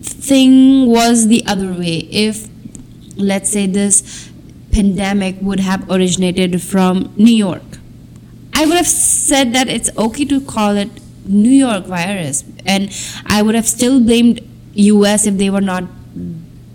thing 0.02 0.86
was 0.86 1.28
the 1.28 1.44
other 1.46 1.72
way 1.72 1.98
if 2.10 2.48
let's 3.16 3.50
say 3.50 3.66
this 3.66 4.30
pandemic 4.72 5.36
would 5.40 5.60
have 5.60 5.88
originated 5.88 6.60
from 6.60 7.12
new 7.16 7.34
york 7.34 7.62
I 8.54 8.66
would 8.66 8.76
have 8.76 8.86
said 8.86 9.52
that 9.54 9.68
it's 9.68 9.90
okay 9.98 10.24
to 10.26 10.40
call 10.40 10.76
it 10.76 10.88
New 11.26 11.50
York 11.50 11.86
virus, 11.86 12.44
and 12.64 12.90
I 13.26 13.42
would 13.42 13.54
have 13.54 13.66
still 13.66 14.00
blamed 14.00 14.40
US 14.74 15.26
if 15.26 15.36
they 15.38 15.50
were 15.50 15.60
not 15.60 15.84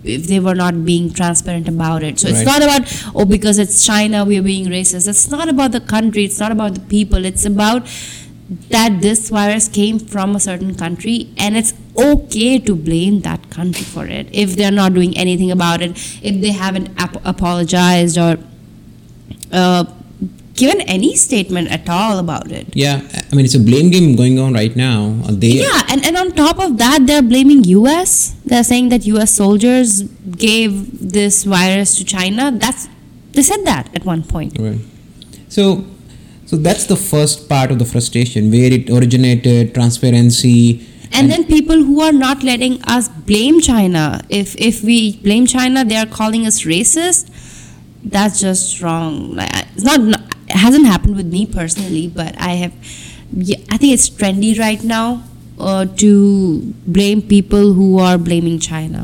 if 0.02 0.26
they 0.26 0.40
were 0.40 0.54
not 0.54 0.84
being 0.84 1.12
transparent 1.12 1.68
about 1.68 2.02
it. 2.02 2.18
So 2.18 2.28
it's 2.28 2.44
not 2.44 2.62
about 2.62 2.82
oh 3.14 3.24
because 3.24 3.58
it's 3.58 3.84
China 3.84 4.24
we're 4.24 4.42
being 4.42 4.66
racist. 4.66 5.08
It's 5.08 5.30
not 5.30 5.48
about 5.48 5.72
the 5.72 5.80
country. 5.80 6.24
It's 6.24 6.40
not 6.40 6.52
about 6.52 6.74
the 6.74 6.80
people. 6.80 7.24
It's 7.24 7.44
about 7.44 7.86
that 8.68 9.00
this 9.00 9.30
virus 9.30 9.68
came 9.68 9.98
from 9.98 10.34
a 10.34 10.40
certain 10.40 10.74
country 10.74 11.28
and 11.38 11.56
it's 11.56 11.72
okay 11.96 12.58
to 12.58 12.74
blame 12.74 13.20
that 13.20 13.48
country 13.50 13.84
for 13.84 14.06
it 14.06 14.28
if 14.32 14.56
they're 14.56 14.72
not 14.72 14.92
doing 14.92 15.16
anything 15.16 15.52
about 15.52 15.80
it 15.80 15.90
if 16.20 16.40
they 16.40 16.50
haven't 16.50 16.90
ap- 16.98 17.24
apologized 17.24 18.18
or 18.18 18.38
uh, 19.52 19.84
given 20.62 20.80
any 20.96 21.12
statement 21.16 21.72
at 21.76 21.88
all 21.88 22.18
about 22.24 22.50
it. 22.58 22.66
Yeah, 22.84 23.00
I 23.30 23.34
mean, 23.34 23.44
it's 23.48 23.58
a 23.62 23.64
blame 23.70 23.90
game 23.90 24.14
going 24.20 24.38
on 24.38 24.52
right 24.60 24.74
now. 24.76 24.98
They, 25.42 25.54
yeah 25.66 25.80
and, 25.90 26.04
and 26.06 26.16
on 26.16 26.32
top 26.32 26.58
of 26.58 26.78
that 26.78 27.06
they're 27.06 27.22
blaming 27.22 27.62
us 27.98 28.34
they're 28.44 28.64
saying 28.64 28.88
that 28.90 29.06
us 29.06 29.30
soldiers 29.42 30.02
gave 30.48 30.72
this 31.18 31.44
virus 31.44 31.96
to 31.98 32.04
china. 32.04 32.50
That's 32.52 32.88
they 33.32 33.42
said 33.42 33.64
that 33.64 33.94
at 33.94 34.04
one 34.04 34.22
point. 34.22 34.58
Right. 34.58 34.80
So, 35.48 35.84
so 36.46 36.56
that's 36.56 36.86
the 36.86 36.96
first 36.96 37.48
part 37.48 37.70
of 37.70 37.78
the 37.78 37.84
frustration, 37.84 38.50
where 38.50 38.72
it 38.72 38.90
originated, 38.90 39.72
transparency, 39.74 40.86
and 41.12 41.30
then 41.30 41.44
people 41.44 41.76
who 41.76 42.00
are 42.00 42.12
not 42.12 42.42
letting 42.42 42.82
us 42.84 43.08
blame 43.08 43.60
china. 43.60 44.20
If 44.28 44.56
if 44.56 44.82
we 44.82 45.16
blame 45.18 45.46
china 45.46 45.84
they 45.84 45.96
are 45.96 46.06
calling 46.06 46.46
us 46.46 46.62
racist. 46.62 47.36
That's 48.02 48.40
just 48.40 48.80
wrong. 48.80 49.34
Like 49.34 49.50
it's 49.74 49.84
not 49.84 50.00
it 50.50 50.58
hasn't 50.66 50.86
happened 50.92 51.16
with 51.22 51.30
me 51.36 51.42
personally 51.58 52.06
but 52.20 52.34
i 52.50 52.52
have 52.62 52.74
yeah, 53.50 53.56
i 53.70 53.76
think 53.76 53.92
it's 53.96 54.08
trendy 54.20 54.52
right 54.58 54.82
now 54.84 55.06
uh, 55.58 55.84
to 56.02 56.10
blame 56.98 57.22
people 57.34 57.72
who 57.78 57.88
are 58.08 58.18
blaming 58.28 58.58
china 58.70 59.02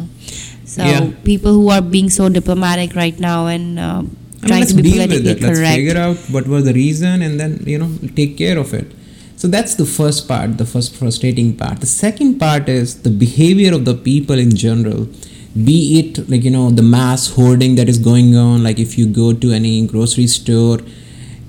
so 0.75 0.85
Yeah. 0.93 1.11
people 1.25 1.53
who 1.59 1.69
are 1.75 1.83
being 1.97 2.09
so 2.11 2.29
diplomatic 2.29 2.95
right 3.03 3.19
now 3.21 3.39
and 3.47 3.79
uh, 3.79 3.83
I 3.83 4.01
mean, 4.03 4.49
trying 4.49 4.67
to 4.67 4.75
be 4.75 4.91
politically 4.93 5.31
it. 5.31 5.41
Let's 5.41 5.61
figure 5.61 5.99
out 5.99 6.17
what 6.35 6.47
was 6.55 6.65
the 6.65 6.75
reason 6.75 7.23
and 7.23 7.41
then, 7.41 7.63
you 7.67 7.79
know, 7.79 7.91
take 8.15 8.37
care 8.37 8.59
of 8.59 8.75
it. 8.75 8.89
So 9.37 9.49
that's 9.49 9.75
the 9.77 9.87
first 9.87 10.27
part, 10.29 10.59
the 10.59 10.67
first 10.67 10.95
frustrating 10.97 11.57
part. 11.57 11.81
The 11.81 11.87
second 11.87 12.39
part 12.39 12.69
is 12.69 13.03
the 13.03 13.11
behavior 13.11 13.73
of 13.75 13.85
the 13.85 13.95
people 13.95 14.39
in 14.39 14.55
general. 14.57 15.09
Be 15.69 15.79
it 16.01 16.29
like, 16.29 16.45
you 16.45 16.51
know, 16.51 16.71
the 16.71 16.83
mass 16.83 17.29
hoarding 17.37 17.77
that 17.77 17.89
is 17.89 17.99
going 17.99 18.37
on, 18.37 18.63
like 18.63 18.79
if 18.79 18.99
you 18.99 19.07
go 19.07 19.33
to 19.33 19.53
any 19.53 19.87
grocery 19.87 20.27
store 20.27 20.79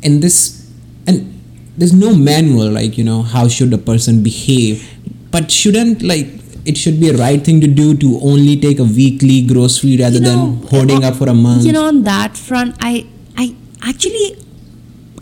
and 0.04 0.22
this, 0.22 0.70
and 1.08 1.34
there's 1.78 1.94
no 1.94 2.16
manual, 2.16 2.70
like, 2.72 2.98
you 2.98 3.04
know, 3.04 3.22
how 3.24 3.48
should 3.48 3.74
a 3.74 3.78
person 3.78 4.24
behave. 4.24 4.88
But 5.32 5.52
shouldn't, 5.52 6.02
like, 6.02 6.28
it 6.66 6.78
should 6.78 7.00
be 7.00 7.10
a 7.10 7.14
right 7.18 7.42
thing 7.44 7.62
to 7.62 7.68
do 7.68 7.96
to 7.98 8.20
only 8.22 8.60
take 8.60 8.80
a 8.80 8.84
weekly 8.84 9.42
grocery 9.42 9.98
rather 9.98 10.16
You 10.18 10.22
know, 10.24 10.52
than 10.52 10.68
hoarding 10.70 11.04
up 11.04 11.16
for 11.16 11.30
a 11.30 11.34
month. 11.34 11.64
you 11.66 11.72
know 11.72 11.86
on 11.88 12.04
that 12.04 12.36
front 12.36 12.76
i 12.82 13.06
i 13.38 13.56
actually 13.90 14.36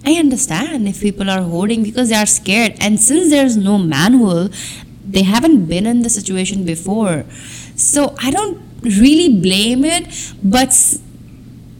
i 0.05 0.13
understand 0.13 0.87
if 0.87 1.01
people 1.01 1.29
are 1.29 1.43
hoarding 1.43 1.83
because 1.83 2.09
they 2.09 2.15
are 2.15 2.25
scared 2.25 2.73
and 2.79 2.99
since 2.99 3.29
there's 3.29 3.55
no 3.57 3.77
manual 3.77 4.49
they 5.07 5.21
haven't 5.21 5.65
been 5.67 5.85
in 5.85 6.01
the 6.01 6.09
situation 6.09 6.65
before 6.65 7.25
so 7.75 8.15
i 8.17 8.31
don't 8.31 8.57
really 8.99 9.29
blame 9.45 9.85
it 9.85 10.07
but 10.43 10.73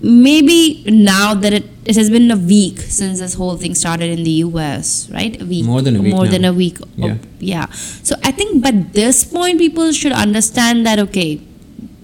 maybe 0.02 0.84
now 0.88 1.34
that 1.34 1.54
it, 1.54 1.66
it 1.86 1.96
has 1.96 2.10
been 2.10 2.30
a 2.32 2.38
week 2.38 2.80
since 2.80 3.20
this 3.20 3.34
whole 3.34 3.58
thing 3.58 3.74
started 3.74 4.10
in 4.10 4.24
the 4.24 4.32
us 4.32 5.10
right? 5.10 5.42
A 5.42 5.46
week. 5.46 5.66
More 5.66 5.82
than 5.82 5.96
a 5.96 6.02
week 6.02 6.14
more 6.14 6.26
now. 6.26 6.32
than 6.32 6.46
a 6.46 6.54
week. 6.54 6.78
Yeah. 6.96 7.18
Oh, 7.20 7.28
yeah. 7.40 7.66
So 7.72 8.16
i 8.24 8.32
think 8.32 8.64
by 8.64 8.72
this 8.72 9.24
point 9.24 9.60
people 9.60 9.92
should 9.92 10.12
understand 10.12 10.86
that 10.86 11.00
okay 11.00 11.42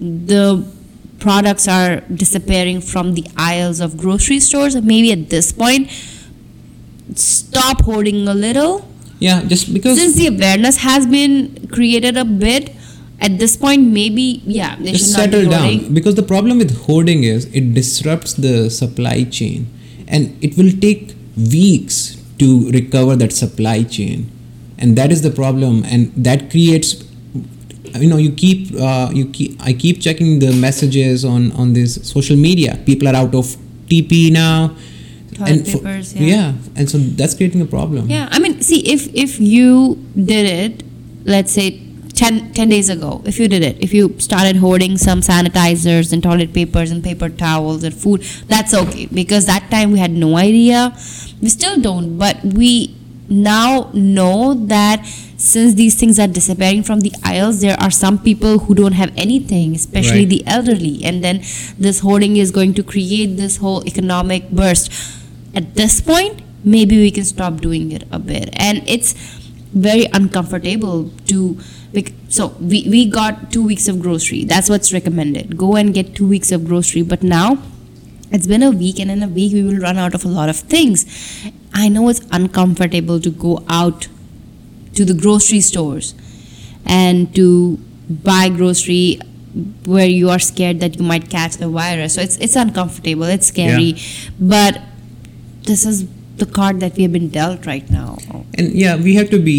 the 0.00 0.66
products 1.20 1.68
are 1.68 2.00
disappearing 2.22 2.80
from 2.80 3.14
the 3.14 3.24
aisles 3.36 3.80
of 3.80 3.96
grocery 3.96 4.40
stores. 4.40 4.74
Maybe 4.74 5.12
at 5.12 5.30
this 5.30 5.52
point 5.52 5.90
stop 7.14 7.82
hoarding 7.82 8.26
a 8.26 8.34
little. 8.34 8.88
Yeah, 9.18 9.44
just 9.44 9.72
because 9.72 9.98
since 9.98 10.16
the 10.16 10.26
awareness 10.26 10.78
has 10.78 11.06
been 11.06 11.68
created 11.68 12.16
a 12.16 12.24
bit 12.24 12.74
at 13.22 13.38
this 13.38 13.56
point 13.56 13.86
maybe 13.86 14.42
yeah 14.44 14.76
they 14.76 14.92
just 14.92 15.14
should 15.14 15.18
not 15.18 15.30
be 15.30 15.36
settle 15.36 15.52
hoarding. 15.52 15.82
down. 15.84 15.94
Because 15.94 16.16
the 16.16 16.24
problem 16.24 16.58
with 16.58 16.76
hoarding 16.86 17.24
is 17.24 17.46
it 17.54 17.72
disrupts 17.74 18.34
the 18.34 18.68
supply 18.70 19.24
chain, 19.24 19.66
and 20.08 20.36
it 20.42 20.56
will 20.58 20.72
take 20.86 21.14
weeks 21.36 22.16
to 22.38 22.70
recover 22.70 23.16
that 23.16 23.32
supply 23.32 23.82
chain, 23.84 24.30
and 24.78 24.96
that 24.98 25.12
is 25.12 25.22
the 25.22 25.30
problem, 25.30 25.84
and 25.84 26.12
that 26.16 26.50
creates. 26.50 27.04
You 27.94 28.08
know, 28.08 28.16
you 28.16 28.32
keep 28.32 28.74
uh, 28.74 29.10
you 29.12 29.26
keep. 29.28 29.60
I 29.62 29.74
keep 29.74 30.00
checking 30.00 30.38
the 30.38 30.52
messages 30.52 31.24
on 31.24 31.52
on 31.52 31.74
this 31.74 32.00
social 32.08 32.36
media. 32.36 32.78
People 32.86 33.08
are 33.08 33.14
out 33.14 33.34
of 33.34 33.54
TP 33.86 34.32
now. 34.32 34.74
Toilet 35.34 35.66
for- 35.66 35.78
papers, 35.78 36.14
yeah. 36.14 36.52
and 36.76 36.88
so 36.90 36.98
that's 36.98 37.34
creating 37.34 37.60
a 37.60 37.66
problem. 37.66 38.08
Yeah, 38.08 38.28
I 38.30 38.38
mean, 38.38 38.60
see, 38.60 38.80
if 38.96 39.08
if 39.14 39.38
you 39.40 39.96
did 40.16 40.48
it, 40.48 40.82
let's 41.24 41.52
say 41.52 41.80
10, 42.14 42.52
10 42.52 42.68
days 42.68 42.88
ago, 42.88 43.22
if 43.24 43.38
you 43.38 43.48
did 43.48 43.62
it, 43.62 43.76
if 43.80 43.92
you 43.94 44.14
started 44.18 44.56
hoarding 44.56 44.96
some 44.98 45.20
sanitizers 45.20 46.12
and 46.12 46.22
toilet 46.22 46.52
papers 46.52 46.90
and 46.90 47.02
paper 47.02 47.28
towels 47.28 47.82
and 47.84 47.94
food, 47.94 48.22
that's 48.48 48.74
okay 48.74 49.06
because 49.06 49.46
that 49.46 49.70
time 49.70 49.92
we 49.92 49.98
had 49.98 50.10
no 50.10 50.36
idea. 50.36 50.94
We 51.40 51.48
still 51.48 51.80
don't, 51.80 52.18
but 52.18 52.44
we 52.44 52.94
now 53.28 53.90
know 53.94 54.54
that 54.54 55.06
since 55.36 55.74
these 55.74 55.94
things 55.98 56.18
are 56.20 56.26
disappearing 56.28 56.82
from 56.82 57.00
the 57.00 57.12
aisles, 57.24 57.60
there 57.60 57.76
are 57.80 57.90
some 57.90 58.18
people 58.18 58.58
who 58.60 58.74
don't 58.74 58.92
have 58.92 59.12
anything, 59.16 59.74
especially 59.74 60.20
Right. 60.20 60.28
the 60.28 60.46
elderly, 60.46 61.02
and 61.04 61.24
then 61.24 61.42
this 61.78 62.00
hoarding 62.00 62.36
is 62.36 62.50
going 62.50 62.74
to 62.74 62.82
create 62.82 63.36
this 63.36 63.56
whole 63.56 63.84
economic 63.86 64.50
burst. 64.50 64.92
At 65.54 65.74
this 65.74 66.00
point, 66.00 66.42
maybe 66.64 66.98
we 66.98 67.10
can 67.10 67.24
stop 67.24 67.60
doing 67.60 67.90
it 67.90 68.04
a 68.10 68.18
bit, 68.18 68.50
and 68.52 68.82
it's 68.86 69.14
very 69.74 70.06
uncomfortable 70.12 71.10
to. 71.26 71.58
So 72.32 72.46
we, 72.60 72.88
we 72.88 73.04
got 73.04 73.52
two 73.52 73.62
weeks 73.62 73.88
of 73.88 74.00
grocery. 74.00 74.44
That's 74.44 74.70
what's 74.70 74.90
recommended. 74.90 75.58
Go 75.58 75.76
and 75.76 75.92
get 75.92 76.14
two 76.14 76.26
weeks 76.26 76.50
of 76.50 76.64
grocery. 76.64 77.02
But 77.02 77.22
now 77.22 77.58
it's 78.30 78.46
been 78.46 78.62
a 78.62 78.70
week, 78.70 78.98
and 78.98 79.10
in 79.10 79.22
a 79.22 79.28
week 79.28 79.52
we 79.52 79.62
will 79.62 79.76
run 79.76 79.98
out 79.98 80.14
of 80.14 80.24
a 80.24 80.28
lot 80.28 80.48
of 80.48 80.56
things. 80.56 81.04
I 81.74 81.90
know 81.90 82.08
it's 82.08 82.22
uncomfortable 82.30 83.20
to 83.20 83.30
go 83.30 83.62
out 83.68 84.08
to 84.94 85.04
the 85.04 85.12
grocery 85.12 85.60
stores 85.60 86.14
and 86.86 87.34
to 87.34 87.76
buy 88.08 88.48
grocery 88.48 89.20
where 89.84 90.06
you 90.06 90.30
are 90.30 90.38
scared 90.38 90.80
that 90.80 90.96
you 90.98 91.04
might 91.04 91.28
catch 91.28 91.58
the 91.58 91.68
virus. 91.68 92.14
So 92.14 92.22
it's 92.22 92.38
it's 92.38 92.56
uncomfortable. 92.56 93.24
It's 93.24 93.48
scary, 93.48 93.96
but 94.40 94.80
this 95.64 95.84
is 95.84 96.06
the 96.36 96.46
card 96.46 96.80
that 96.80 96.96
we 96.96 97.02
have 97.02 97.12
been 97.12 97.28
dealt 97.28 97.66
right 97.66 97.88
now. 97.90 98.16
and 98.58 98.72
yeah 98.72 98.96
we 98.96 99.14
have 99.16 99.28
to 99.30 99.38
be 99.38 99.58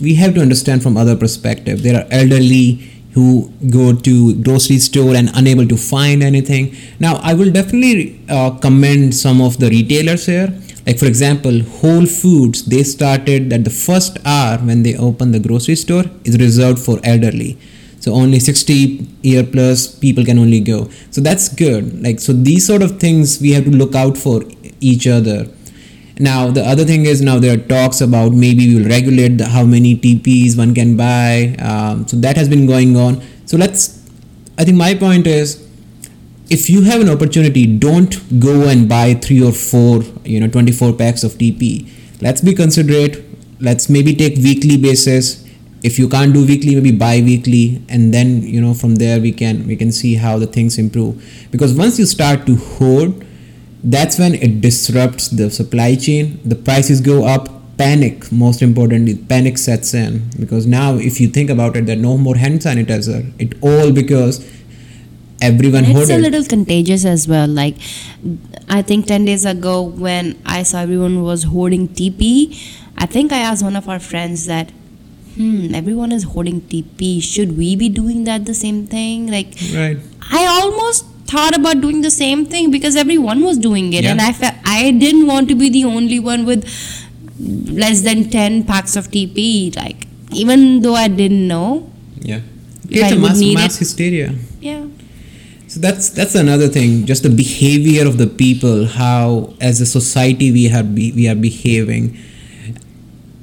we 0.00 0.14
have 0.14 0.34
to 0.34 0.40
understand 0.40 0.82
from 0.82 0.96
other 0.96 1.16
perspective. 1.16 1.82
There 1.82 1.96
are 2.00 2.06
elderly 2.10 2.90
who 3.14 3.50
go 3.70 3.92
to 3.94 4.34
grocery 4.42 4.78
store 4.78 5.14
and 5.14 5.30
unable 5.34 5.66
to 5.66 5.76
find 5.76 6.22
anything. 6.22 6.74
Now 7.00 7.16
i 7.30 7.34
will 7.34 7.50
definitely 7.50 8.20
uh, 8.28 8.50
commend 8.66 9.14
some 9.14 9.40
of 9.40 9.58
the 9.58 9.70
retailers 9.70 10.26
here. 10.26 10.48
Like 10.86 10.98
for 10.98 11.06
example 11.06 11.60
whole 11.80 12.06
foods 12.06 12.64
they 12.64 12.82
started 12.82 13.50
that 13.50 13.64
the 13.64 13.70
first 13.70 14.18
hour 14.24 14.58
when 14.58 14.82
they 14.82 14.96
open 14.96 15.32
the 15.32 15.40
grocery 15.40 15.76
store 15.76 16.04
is 16.24 16.38
reserved 16.38 16.78
for 16.78 17.00
elderly. 17.02 17.58
So 18.00 18.12
only 18.12 18.38
60 18.38 19.08
year 19.22 19.42
plus 19.42 19.86
people 20.04 20.24
can 20.24 20.38
only 20.38 20.60
go. 20.60 20.88
So 21.10 21.20
that's 21.20 21.48
good. 21.48 22.02
Like 22.02 22.20
so 22.20 22.32
these 22.32 22.66
sort 22.66 22.82
of 22.82 23.00
things 23.00 23.40
we 23.40 23.52
have 23.52 23.64
to 23.64 23.70
look 23.70 23.94
out 23.94 24.16
for 24.16 24.42
each 24.80 25.06
other 25.06 25.48
now 26.18 26.50
the 26.50 26.62
other 26.62 26.84
thing 26.84 27.06
is 27.06 27.22
now 27.22 27.38
there 27.38 27.54
are 27.54 27.62
talks 27.62 28.00
about 28.00 28.32
maybe 28.32 28.68
we 28.68 28.82
will 28.82 28.88
regulate 28.88 29.38
the, 29.38 29.46
how 29.46 29.64
many 29.64 29.96
TPs 29.96 30.58
one 30.58 30.74
can 30.74 30.96
buy. 30.96 31.56
Um, 31.60 32.06
so 32.08 32.16
that 32.16 32.36
has 32.36 32.48
been 32.48 32.66
going 32.66 32.96
on. 32.96 33.22
So 33.46 33.56
let's. 33.56 33.96
I 34.58 34.64
think 34.64 34.76
my 34.76 34.94
point 34.94 35.28
is, 35.28 35.68
if 36.50 36.68
you 36.68 36.82
have 36.82 37.00
an 37.00 37.08
opportunity, 37.08 37.66
don't 37.66 38.40
go 38.40 38.68
and 38.68 38.88
buy 38.88 39.14
three 39.14 39.42
or 39.42 39.52
four, 39.52 40.02
you 40.24 40.40
know, 40.40 40.48
24 40.48 40.94
packs 40.94 41.22
of 41.22 41.32
TP. 41.32 41.88
Let's 42.20 42.40
be 42.40 42.54
considerate. 42.54 43.24
Let's 43.60 43.88
maybe 43.88 44.14
take 44.14 44.36
weekly 44.36 44.76
basis. 44.76 45.44
If 45.84 45.98
you 45.98 46.08
can't 46.08 46.34
do 46.34 46.44
weekly, 46.44 46.74
maybe 46.74 46.90
bi-weekly, 46.90 47.82
and 47.88 48.12
then 48.12 48.42
you 48.42 48.60
know 48.60 48.74
from 48.74 48.96
there 48.96 49.20
we 49.20 49.30
can 49.30 49.66
we 49.68 49.76
can 49.76 49.92
see 49.92 50.14
how 50.14 50.36
the 50.38 50.46
things 50.48 50.78
improve. 50.78 51.22
Because 51.52 51.74
once 51.74 52.00
you 52.00 52.06
start 52.06 52.46
to 52.46 52.56
hoard, 52.56 53.24
that's 53.84 54.18
when 54.18 54.34
it 54.34 54.60
disrupts 54.60 55.28
the 55.28 55.50
supply 55.50 55.94
chain 55.94 56.40
the 56.44 56.54
prices 56.54 57.00
go 57.00 57.24
up 57.24 57.48
panic 57.76 58.30
most 58.32 58.60
importantly 58.60 59.14
panic 59.14 59.56
sets 59.56 59.94
in 59.94 60.28
because 60.40 60.66
now 60.66 60.94
if 60.96 61.20
you 61.20 61.28
think 61.28 61.48
about 61.48 61.76
it 61.76 61.86
there 61.86 61.96
are 61.96 62.00
no 62.00 62.16
more 62.18 62.36
hand 62.36 62.60
sanitizer 62.60 63.32
it 63.38 63.54
all 63.62 63.92
because 63.92 64.44
everyone 65.40 65.84
it's 65.84 65.92
hoarded. 65.92 66.16
a 66.16 66.18
little 66.18 66.44
contagious 66.44 67.04
as 67.04 67.28
well. 67.28 67.46
Like, 67.46 67.76
I 68.68 68.82
think 68.82 69.06
10 69.06 69.24
days 69.24 69.44
ago 69.44 69.82
when 69.82 70.40
I 70.44 70.62
saw 70.62 70.80
everyone 70.80 71.22
was 71.22 71.44
hoarding 71.44 71.88
TP, 71.88 72.56
I 72.96 73.06
think 73.06 73.32
I 73.32 73.38
asked 73.38 73.62
one 73.62 73.76
of 73.76 73.88
our 73.88 73.98
friends 73.98 74.46
that, 74.46 74.70
hmm, 75.36 75.74
everyone 75.74 76.12
is 76.12 76.24
hoarding 76.24 76.60
TP. 76.62 77.22
Should 77.22 77.56
we 77.56 77.76
be 77.76 77.88
doing 77.88 78.24
that 78.24 78.46
the 78.46 78.54
same 78.54 78.86
thing? 78.86 79.30
Like, 79.30 79.54
right. 79.74 79.98
I 80.30 80.46
almost 80.46 81.06
thought 81.30 81.54
about 81.56 81.80
doing 81.80 82.00
the 82.02 82.10
same 82.10 82.44
thing 82.46 82.70
because 82.70 82.96
everyone 82.96 83.42
was 83.48 83.58
doing 83.58 83.92
it, 83.92 84.04
Yeah. 84.04 84.12
and 84.12 84.20
I 84.20 84.32
felt 84.32 84.54
I 84.64 84.90
didn't 85.04 85.26
want 85.26 85.48
to 85.48 85.54
be 85.62 85.68
the 85.68 85.84
only 85.84 86.18
one 86.18 86.44
with 86.50 86.64
less 87.84 88.00
than 88.02 88.28
10 88.30 88.64
packs 88.64 88.96
of 88.96 89.10
TP. 89.10 89.74
Like, 89.76 90.06
even 90.32 90.80
though 90.82 90.94
I 90.94 91.08
didn't 91.08 91.46
know, 91.46 91.90
Yeah. 92.22 92.40
If 92.90 92.96
It's 93.02 93.12
I 93.12 93.16
a 93.16 93.18
mass, 93.18 93.40
mass 93.54 93.74
it- 93.76 93.78
hysteria. 93.80 94.34
yeah. 94.62 94.84
So 95.68 95.78
that's 95.80 96.08
that's 96.18 96.34
another 96.34 96.68
thing. 96.76 97.04
Just 97.04 97.22
the 97.22 97.28
behavior 97.30 98.06
of 98.10 98.16
the 98.16 98.26
people, 98.26 98.86
how 98.86 99.52
as 99.60 99.80
a 99.82 99.86
society 99.86 100.50
we 100.50 100.64
have 100.74 100.94
be, 100.94 101.12
we 101.12 101.28
are 101.28 101.34
behaving. 101.36 102.16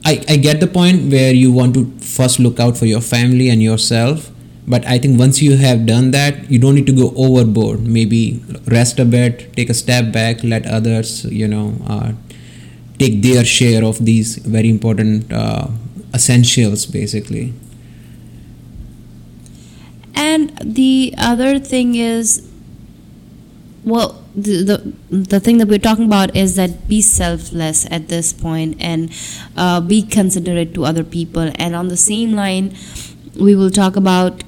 I, 0.04 0.22
I 0.28 0.36
get 0.38 0.60
the 0.60 0.68
point 0.68 1.12
where 1.12 1.34
you 1.34 1.52
want 1.52 1.74
to 1.76 1.86
first 2.00 2.40
look 2.40 2.60
out 2.60 2.78
for 2.78 2.86
your 2.88 3.02
family 3.02 3.50
and 3.50 3.62
yourself, 3.62 4.32
but 4.68 4.86
I 4.86 4.98
think 4.98 5.20
once 5.20 5.42
you 5.42 5.58
have 5.58 5.86
done 5.86 6.12
that, 6.12 6.50
you 6.50 6.58
don't 6.60 6.76
need 6.76 6.88
to 6.88 6.94
go 6.96 7.14
overboard. 7.16 7.86
Maybe 7.86 8.44
rest 8.66 9.00
a 9.00 9.06
bit, 9.06 9.56
take 9.56 9.70
a 9.70 9.74
step 9.74 10.12
back, 10.12 10.44
let 10.44 10.66
others, 10.66 11.26
you 11.26 11.48
know, 11.48 11.76
uh, 11.88 12.14
take 12.98 13.22
their 13.22 13.46
share 13.46 13.84
of 13.84 14.04
these 14.04 14.38
very 14.38 14.70
important 14.70 15.32
uh, 15.32 15.68
essentials, 16.14 16.86
basically. 16.86 17.54
And 20.16 20.58
the 20.64 21.14
other 21.18 21.60
thing 21.60 21.96
is, 21.96 22.50
well, 23.84 24.24
the, 24.36 24.64
the 24.64 24.94
the 25.16 25.40
thing 25.40 25.60
that 25.60 25.68
we're 25.68 25.80
talking 25.80 26.06
about 26.06 26.36
is 26.36 26.56
that 26.56 26.88
be 26.90 27.02
selfless 27.02 27.86
at 27.92 28.10
this 28.10 28.34
point 28.34 28.76
and 28.80 29.12
uh, 29.56 29.80
be 29.80 30.02
considerate 30.02 30.74
to 30.74 30.86
other 30.86 31.04
people. 31.04 31.52
And 31.56 31.76
on 31.76 31.88
the 31.88 31.96
same 31.98 32.34
line, 32.34 32.76
we 33.40 33.56
will 33.56 33.70
talk 33.70 33.96
about 33.96 34.44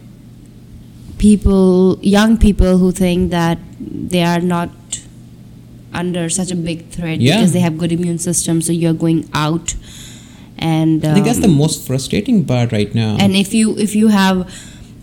people, 1.18 1.98
young 2.02 2.38
people 2.38 2.78
who 2.78 2.92
think 2.92 3.32
that 3.32 3.60
they 3.80 4.24
are 4.24 4.40
not 4.40 4.70
under 5.94 6.30
such 6.30 6.52
a 6.52 6.56
big 6.56 6.90
threat 6.90 7.20
Yeah. 7.20 7.38
because 7.38 7.54
they 7.54 7.60
have 7.60 7.78
good 7.78 7.92
immune 7.92 8.20
system. 8.20 8.62
So 8.62 8.72
you're 8.72 8.94
going 8.94 9.30
out, 9.34 9.76
and 10.58 11.06
I 11.06 11.14
think 11.14 11.26
that's 11.26 11.40
the 11.40 11.48
um, 11.48 11.56
most 11.56 11.86
frustrating 11.88 12.46
part 12.46 12.72
right 12.72 12.94
now. 12.94 13.18
and 13.20 13.36
if 13.36 13.54
you 13.54 13.78
if 13.78 13.96
you 13.96 14.08
have 14.10 14.52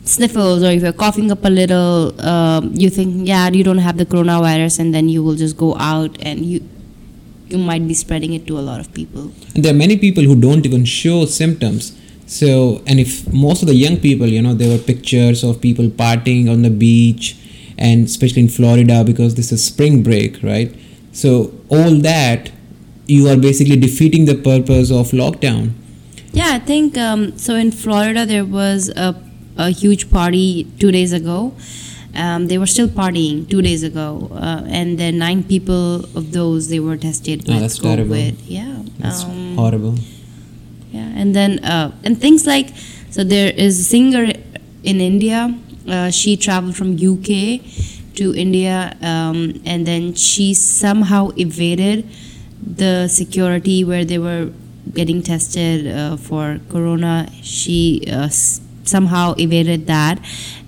sniffles 0.05 0.63
or 0.63 0.71
if 0.71 0.83
you're 0.83 0.93
coughing 0.93 1.31
up 1.31 1.45
a 1.45 1.49
little 1.49 2.13
um, 2.31 2.71
you 2.75 2.91
think 2.91 3.27
yeah 3.27 3.49
you 3.51 3.65
don't 3.65 3.79
have 3.79 3.97
the 3.97 4.05
coronavirus 4.05 4.79
and 4.81 4.95
then 4.95 5.09
you 5.09 5.23
will 5.23 5.35
just 5.35 5.57
go 5.57 5.75
out 5.77 6.19
and 6.21 6.45
you 6.45 6.61
you 7.49 7.57
might 7.59 7.87
be 7.89 7.95
spreading 7.95 8.35
it 8.35 8.47
to 8.47 8.59
a 8.59 8.65
lot 8.71 8.81
of 8.81 8.93
people 8.93 9.31
And 9.55 9.65
there 9.65 9.73
are 9.73 9.77
many 9.77 9.97
people 9.97 10.23
who 10.25 10.35
don't 10.41 10.67
even 10.67 10.85
show 10.85 11.25
symptoms. 11.25 11.93
So, 12.27 12.83
and 12.87 12.99
if 12.99 13.33
most 13.33 13.63
of 13.63 13.69
the 13.69 13.75
young 13.75 13.99
people, 13.99 14.27
you 14.27 14.41
know, 14.43 14.55
there 14.55 14.71
were 14.77 14.83
pictures 14.83 15.45
of 15.45 15.61
people 15.61 15.87
partying 15.89 16.51
on 16.51 16.63
the 16.63 16.71
beach, 16.71 17.37
and 17.79 18.07
especially 18.07 18.43
in 18.43 18.49
Florida 18.49 19.05
because 19.05 19.35
this 19.35 19.53
is 19.53 19.65
spring 19.65 20.03
break, 20.03 20.43
right? 20.43 20.75
So, 21.13 21.53
all 21.69 21.95
that, 22.01 22.51
you 23.07 23.29
are 23.29 23.37
basically 23.37 23.77
defeating 23.77 24.25
the 24.25 24.35
purpose 24.35 24.91
of 24.91 25.11
lockdown. 25.23 25.73
yeah 26.41 26.53
i 26.55 26.59
think 26.69 26.97
um, 26.99 27.21
so 27.43 27.55
in 27.65 27.69
florida 27.81 28.23
there 28.31 28.45
was 28.55 28.89
a, 29.03 29.11
a 29.65 29.67
huge 29.81 30.05
party 30.15 30.65
two 30.81 30.91
days 30.97 31.13
ago 31.19 31.37
um, 32.23 32.47
they 32.49 32.57
were 32.63 32.67
still 32.75 32.89
partying 32.89 33.37
two 33.53 33.61
days 33.67 33.83
ago 33.91 34.07
uh, 34.33 34.63
and 34.79 34.99
then 35.03 35.19
nine 35.19 35.45
people 35.53 36.05
of 36.21 36.33
those 36.39 36.69
they 36.73 36.81
were 36.87 36.97
tested 36.97 37.45
Oh, 37.47 37.53
with 37.53 37.61
that's 37.67 37.79
terrible. 37.79 38.17
yeah 38.59 38.73
That's 39.05 39.23
um, 39.25 39.55
horrible. 39.61 39.95
Yeah, 40.95 41.11
and 41.21 41.35
then 41.35 41.59
uh, 41.65 41.91
and 42.05 42.15
things 42.17 42.47
like 42.47 42.69
so 43.11 43.25
there 43.25 43.53
is 43.53 43.81
a 43.81 43.83
singer 43.83 44.31
in 44.85 45.01
India. 45.01 45.51
Uh, 45.89 46.11
she 46.11 46.37
traveled 46.37 46.77
from 46.77 46.95
UK 46.95 47.61
to 48.15 48.35
India, 48.35 48.97
um, 49.03 49.61
and 49.67 49.87
then 49.87 50.15
she 50.15 50.55
somehow 50.55 51.31
evaded 51.37 52.07
the 52.63 53.09
security 53.09 53.83
where 53.83 54.05
they 54.05 54.19
were 54.19 54.51
getting 54.95 55.21
tested 55.23 55.87
uh, 55.89 56.17
for 56.17 56.61
corona. 56.71 57.29
She 57.43 58.07
uh, 58.11 58.29
somehow 58.85 59.35
evaded 59.39 59.87
that, 59.87 60.19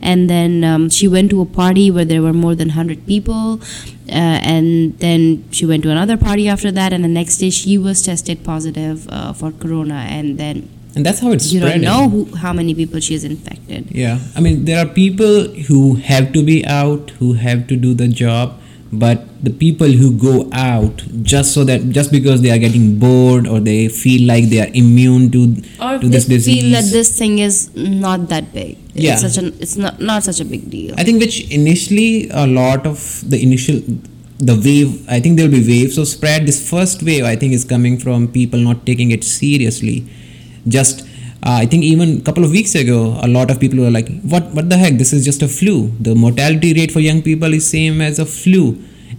and 0.01 0.29
then 0.31 0.65
um, 0.65 0.89
she 0.89 1.09
went 1.09 1.31
to 1.31 1.41
a 1.41 1.47
party 1.47 1.91
where 1.91 2.05
there 2.05 2.23
were 2.23 2.33
more 2.33 2.55
than 2.55 2.71
hundred 2.71 3.07
people, 3.07 3.61
uh, 4.09 4.39
and 4.55 4.99
then 4.99 5.45
she 5.51 5.67
went 5.67 5.83
to 5.83 5.91
another 5.91 6.17
party 6.17 6.49
after 6.49 6.71
that, 6.73 6.93
and 6.93 7.05
the 7.05 7.09
next 7.09 7.39
day 7.39 7.51
she 7.51 7.79
was 7.79 8.03
tested 8.03 8.45
positive 8.45 9.09
uh, 9.09 9.33
for 9.33 9.53
corona, 9.53 10.07
and 10.09 10.39
then 10.39 10.69
And 10.97 11.05
that's 11.05 11.21
how 11.21 11.31
it's 11.31 11.53
you 11.53 11.61
don't 11.61 11.83
know 11.83 12.09
who, 12.09 12.21
how 12.37 12.53
many 12.55 12.75
people 12.75 13.01
she 13.01 13.13
has 13.13 13.25
infected. 13.25 13.91
Yeah, 13.91 14.19
I 14.35 14.41
mean, 14.41 14.65
there 14.65 14.79
are 14.83 14.89
people 14.89 15.45
who 15.69 15.97
have 15.97 16.33
to 16.33 16.43
be 16.43 16.65
out, 16.65 17.11
who 17.19 17.35
have 17.35 17.67
to 17.69 17.77
do 17.77 17.93
the 17.93 18.09
job, 18.09 18.55
but 18.93 19.25
the 19.43 19.51
people 19.51 19.89
who 19.89 20.17
go 20.17 20.49
out 20.53 21.03
just 21.23 21.53
so 21.53 21.65
that 21.65 21.91
just 21.91 22.13
because 22.13 22.41
they 22.43 22.51
are 22.51 22.59
getting 22.59 22.99
bored 22.99 23.47
or 23.47 23.59
they 23.61 23.89
feel 23.89 24.27
like 24.27 24.45
they 24.49 24.61
are 24.61 24.71
immune 24.75 25.31
to 25.33 25.57
Or 25.81 25.99
to 25.99 26.09
they 26.09 26.09
this 26.09 26.27
disease. 26.27 26.63
feel 26.63 26.71
that 26.73 26.91
this 26.93 27.19
thing 27.19 27.39
is 27.41 27.75
not 27.75 28.29
that 28.29 28.53
big. 28.53 28.79
Yeah. 28.95 29.13
It's 29.15 29.23
such 29.23 29.39
an 29.39 29.55
it's 29.61 29.77
not 29.77 30.01
not 30.01 30.23
such 30.23 30.41
a 30.41 30.45
big 30.45 30.71
deal. 30.71 30.95
I 30.97 31.05
think 31.05 31.21
which 31.21 31.51
initially 31.51 32.29
a 32.31 32.47
lot 32.47 32.87
of 32.87 33.23
the 33.29 33.43
initial 33.43 33.81
the 34.39 34.55
wave 34.55 35.09
I 35.09 35.21
think 35.21 35.37
there'll 35.37 35.53
be 35.53 35.67
waves 35.67 35.99
of 35.99 36.09
spread. 36.09 36.47
This 36.47 36.69
first 36.71 37.03
wave 37.03 37.25
I 37.25 37.37
think 37.37 37.53
is 37.55 37.65
coming 37.65 37.99
from 37.99 38.29
people 38.29 38.59
not 38.61 38.87
taking 38.87 39.11
it 39.11 39.25
seriously. 39.25 40.07
Just 40.69 41.06
uh, 41.47 41.59
I 41.63 41.67
think 41.67 41.85
even 41.85 42.19
a 42.19 42.21
couple 42.23 42.45
of 42.45 42.51
weeks 42.51 42.75
ago, 42.75 43.19
a 43.23 43.29
lot 43.29 43.53
of 43.53 43.61
people 43.61 43.79
were 43.79 43.91
like, 43.97 44.09
"What? 44.23 44.47
What 44.57 44.69
the 44.69 44.77
heck? 44.77 44.95
This 45.03 45.13
is 45.13 45.25
just 45.25 45.43
a 45.43 45.49
flu." 45.57 45.75
The 46.07 46.15
mortality 46.23 46.75
rate 46.79 46.91
for 46.91 47.03
young 47.05 47.23
people 47.23 47.55
is 47.59 47.69
same 47.75 48.01
as 48.07 48.19
a 48.19 48.27
flu, 48.27 48.63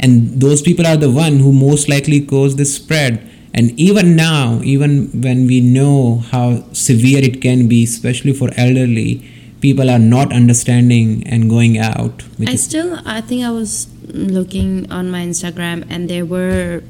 and 0.02 0.42
those 0.46 0.62
people 0.62 0.86
are 0.86 0.98
the 1.04 1.10
one 1.10 1.40
who 1.40 1.54
most 1.60 1.88
likely 1.94 2.20
cause 2.34 2.58
this 2.58 2.74
spread. 2.80 3.22
And 3.54 3.72
even 3.80 4.16
now, 4.18 4.60
even 4.72 4.98
when 5.28 5.48
we 5.48 5.62
know 5.62 6.18
how 6.32 6.66
severe 6.74 7.24
it 7.28 7.42
can 7.46 7.70
be, 7.70 7.86
especially 7.86 8.34
for 8.34 8.50
elderly, 8.58 9.24
people 9.62 9.90
are 9.90 10.04
not 10.08 10.34
understanding 10.34 11.24
and 11.26 11.50
going 11.50 11.78
out. 11.78 12.26
I 12.46 12.56
still, 12.56 13.00
I 13.06 13.22
think 13.22 13.46
I 13.46 13.52
was 13.52 13.88
looking 14.04 14.92
on 14.92 15.10
my 15.10 15.24
Instagram, 15.30 15.88
and 15.90 16.10
there 16.10 16.26
were 16.26 16.84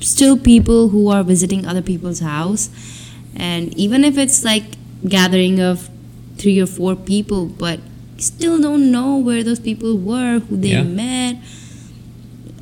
still 0.00 0.36
people 0.36 0.88
who 0.88 1.08
are 1.14 1.22
visiting 1.22 1.64
other 1.64 1.86
people's 1.92 2.20
house, 2.26 2.68
and 3.36 3.72
even 3.86 4.04
if 4.12 4.18
it's 4.18 4.44
like 4.44 4.79
gathering 5.08 5.60
of 5.60 5.88
three 6.36 6.58
or 6.60 6.66
four 6.66 6.94
people, 6.96 7.46
but 7.46 7.80
still 8.18 8.60
don't 8.60 8.90
know 8.90 9.16
where 9.16 9.42
those 9.42 9.60
people 9.60 9.96
were, 9.96 10.40
who 10.40 10.56
they 10.56 10.70
Yeah. 10.70 10.82
met, 10.82 11.36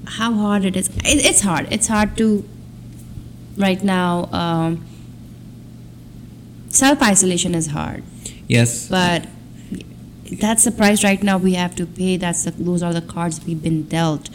how 0.07 0.33
hard 0.35 0.65
it 0.65 0.77
is. 0.77 0.89
It, 0.89 1.25
it's 1.27 1.41
hard. 1.43 1.67
It's 1.71 1.87
hard 1.89 2.17
to 2.19 2.45
right 3.57 3.83
now. 3.83 4.29
Um, 4.33 4.85
Self 6.71 7.03
isolation 7.03 7.55
is 7.55 7.69
hard 7.69 8.05
yes, 8.47 8.89
but 8.89 9.27
that's 10.41 10.65
the 10.65 10.71
price 10.71 11.03
right 11.03 11.23
now 11.23 11.39
we 11.39 11.55
have 11.55 11.75
to 11.77 11.87
pay 11.87 12.19
that's 12.19 12.45
the, 12.45 12.51
those 12.51 12.83
are 12.83 12.93
the 12.93 13.01
cards 13.01 13.41
we've 13.47 13.63
been 13.63 13.85
dealt 13.85 14.29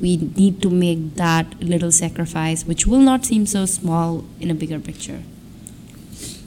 we 0.00 0.16
need 0.16 0.62
to 0.62 0.70
make 0.70 1.14
that 1.16 1.62
little 1.62 1.92
sacrifice 1.92 2.64
which 2.64 2.86
will 2.86 2.98
not 3.00 3.26
seem 3.26 3.44
so 3.44 3.66
small 3.66 4.24
in 4.40 4.50
a 4.50 4.54
bigger 4.54 4.80
picture 4.80 5.20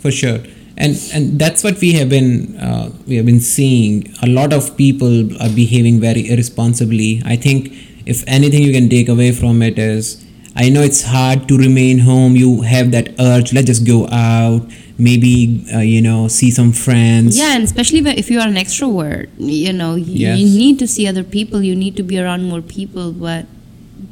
for 0.02 0.10
sure 0.12 0.39
and 0.78 0.98
and 1.14 1.40
that's 1.40 1.64
what 1.64 1.80
we 1.80 1.94
have 1.94 2.10
been 2.10 2.58
uh, 2.58 2.92
we 3.08 3.16
have 3.18 3.26
been 3.26 3.40
seeing. 3.40 4.14
A 4.24 4.28
lot 4.28 4.54
of 4.54 4.76
people 4.78 5.32
are 5.42 5.50
behaving 5.50 6.00
very 6.00 6.30
irresponsibly. 6.30 7.22
I 7.26 7.36
think 7.36 7.74
if 8.06 8.24
anything 8.28 8.64
you 8.64 8.74
can 8.74 8.90
take 8.90 9.08
away 9.08 9.32
from 9.32 9.62
it 9.62 9.80
is 9.80 10.20
i 10.56 10.70
know 10.70 10.82
it's 10.82 11.04
hard 11.04 11.48
to 11.48 11.58
remain 11.58 12.00
home. 12.00 12.36
You 12.36 12.62
have 12.62 12.92
that 12.92 13.10
urge 13.20 13.54
let's 13.54 13.66
just 13.68 13.88
go 13.88 14.08
out 14.10 14.70
maybe 15.00 15.66
uh, 15.74 15.80
you 15.80 16.02
know 16.02 16.28
see 16.28 16.52
some 16.52 16.72
friends. 16.72 17.38
Yeah 17.38 17.56
and 17.56 17.64
especially 17.64 18.00
if 18.24 18.30
you 18.30 18.40
are 18.40 18.48
an 18.48 18.56
extrovert 18.56 19.30
you 19.38 19.74
know 19.74 19.96
you, 19.96 20.14
Yes. 20.28 20.38
you 20.40 20.46
need 20.46 20.78
to 20.80 20.88
see 20.88 21.08
other 21.08 21.24
people. 21.24 21.62
You 21.64 21.76
need 21.76 21.96
to 21.98 22.04
be 22.04 22.20
around 22.20 22.44
more 22.50 22.62
people 22.62 23.12
but 23.14 23.46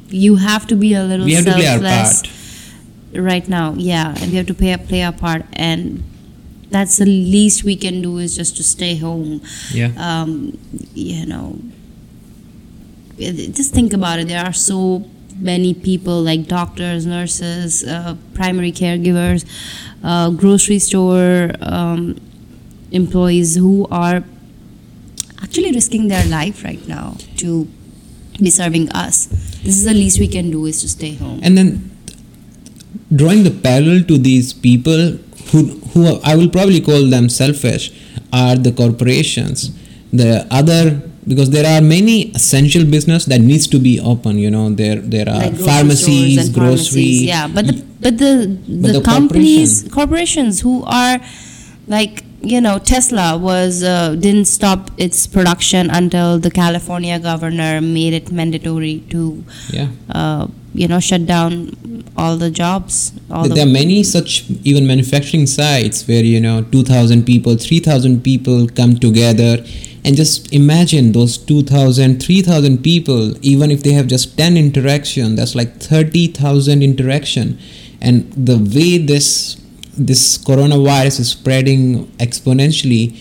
you 0.08 0.36
have 0.36 0.66
to 0.68 0.74
be 0.76 0.94
a 0.94 1.04
little 1.04 1.26
we 1.26 1.34
have 1.34 1.44
to 1.44 1.52
play 1.52 1.66
our 1.68 1.78
part. 1.80 2.28
right 3.14 3.48
now. 3.48 3.74
Yeah 3.76 4.14
and 4.20 4.30
we 4.32 4.36
have 4.38 4.46
to 4.46 4.54
play, 4.54 4.76
play 4.76 5.02
our 5.02 5.12
part. 5.12 5.44
And 5.52 6.02
that's 6.72 6.96
the 6.96 7.06
least 7.06 7.64
we 7.64 7.76
can 7.76 8.02
do 8.02 8.18
is 8.18 8.36
just 8.36 8.56
to 8.56 8.62
stay 8.62 8.96
home 8.96 9.40
yeah 9.72 9.90
um, 9.98 10.58
you 10.94 11.26
know, 11.26 11.58
just 13.18 13.72
think 13.74 13.92
about 13.92 14.18
it. 14.18 14.28
There 14.28 14.44
are 14.44 14.52
so 14.52 15.04
many 15.36 15.74
people 15.74 16.22
like 16.22 16.46
doctors, 16.46 17.06
nurses, 17.06 17.84
uh, 17.84 18.16
primary 18.34 18.72
caregivers, 18.72 19.44
uh, 20.02 20.30
grocery 20.30 20.78
store 20.78 21.52
um, 21.60 22.16
employees 22.90 23.56
who 23.56 23.86
are 23.90 24.24
actually 25.42 25.72
risking 25.72 26.08
their 26.08 26.26
life 26.26 26.64
right 26.64 26.86
now 26.88 27.16
to 27.36 27.68
be 28.40 28.50
serving 28.50 28.90
us. 28.92 29.26
This 29.62 29.76
is 29.76 29.84
the 29.84 29.94
least 29.94 30.18
we 30.18 30.28
can 30.28 30.50
do 30.50 30.66
is 30.66 30.80
to 30.82 30.88
stay 30.88 31.14
home. 31.14 31.40
And 31.42 31.56
then 31.56 31.90
drawing 33.14 33.44
the 33.44 33.50
parallel 33.50 34.04
to 34.04 34.18
these 34.18 34.52
people 34.52 35.18
who, 35.52 35.64
who 35.92 36.20
I 36.24 36.34
will 36.34 36.48
probably 36.48 36.80
call 36.80 37.08
them 37.08 37.28
selfish 37.28 37.92
are 38.32 38.56
the 38.56 38.72
corporations. 38.72 39.70
The 40.12 40.46
other 40.50 41.00
because 41.26 41.50
there 41.50 41.66
are 41.66 41.80
many 41.80 42.32
essential 42.32 42.84
business 42.84 43.26
that 43.26 43.40
needs 43.40 43.68
to 43.68 43.78
be 43.78 44.00
open 44.00 44.38
you 44.38 44.50
know 44.50 44.70
there 44.70 44.96
there 44.96 45.28
are 45.28 45.38
Like 45.38 45.54
pharmacies 45.54 46.34
stores 46.34 46.46
and 46.46 46.54
grocery 46.54 46.82
pharmacies, 46.82 47.22
yeah. 47.22 47.46
Mm. 47.46 47.54
But 47.54 47.66
the 47.68 47.84
but 48.00 48.18
the 48.18 48.32
the, 48.66 48.92
the 48.98 49.00
companies 49.02 49.88
corporations 49.92 50.60
who 50.60 50.82
are 50.84 51.20
like 51.86 52.24
you 52.42 52.60
know 52.60 52.78
tesla 52.78 53.36
was 53.36 53.82
uh, 53.82 54.14
didn't 54.16 54.46
stop 54.46 54.90
its 54.98 55.26
production 55.26 55.90
until 55.90 56.38
the 56.38 56.50
california 56.50 57.18
governor 57.18 57.80
made 57.80 58.12
it 58.12 58.32
mandatory 58.32 59.00
to 59.10 59.44
yeah. 59.70 59.88
uh, 60.10 60.46
you 60.74 60.88
know 60.88 61.00
shut 61.00 61.26
down 61.26 61.76
all 62.16 62.36
the 62.36 62.50
jobs 62.50 63.12
all 63.30 63.48
there 63.48 63.66
are 63.66 63.70
many 63.70 64.02
such 64.02 64.44
even 64.64 64.86
manufacturing 64.86 65.46
sites 65.46 66.06
where 66.08 66.24
you 66.24 66.40
know 66.40 66.62
2000 66.62 67.24
people 67.24 67.56
3000 67.56 68.22
people 68.22 68.68
come 68.68 68.96
together 68.96 69.64
and 70.04 70.16
just 70.16 70.52
imagine 70.52 71.12
those 71.12 71.38
2000 71.38 72.20
3000 72.20 72.82
people 72.82 73.34
even 73.44 73.70
if 73.70 73.82
they 73.82 73.92
have 73.92 74.06
just 74.06 74.36
10 74.36 74.56
interaction 74.56 75.36
that's 75.36 75.54
like 75.54 75.78
30000 75.80 76.82
interaction. 76.82 77.58
And 78.00 78.32
the 78.32 78.58
way 78.58 78.98
this 78.98 79.61
this 79.96 80.38
coronavirus 80.38 81.20
is 81.20 81.30
spreading 81.30 82.06
exponentially 82.18 83.16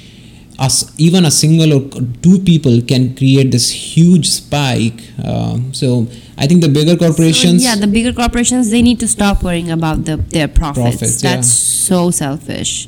us 0.60 0.76
even 0.98 1.26
a 1.26 1.32
single 1.32 1.74
or 1.74 1.82
two 2.22 2.40
people 2.40 2.82
can 2.82 3.16
create 3.16 3.52
this 3.52 3.70
huge 3.70 4.30
spike 4.30 5.02
um, 5.26 5.74
so 5.74 6.08
i 6.38 6.46
think 6.46 6.62
the 6.62 6.70
bigger 6.70 6.96
corporations 6.96 7.64
so, 7.64 7.70
yeah 7.70 7.76
the 7.76 7.88
bigger 7.88 8.14
corporations 8.14 8.70
they 8.70 8.82
need 8.82 9.00
to 9.00 9.08
stop 9.08 9.44
worrying 9.44 9.72
about 9.72 10.06
the, 10.06 10.18
their 10.36 10.48
profits, 10.48 10.98
Profits, 10.98 11.22
that's 11.22 11.48
yeah. 11.48 11.88
so 11.88 12.12
selfish 12.12 12.88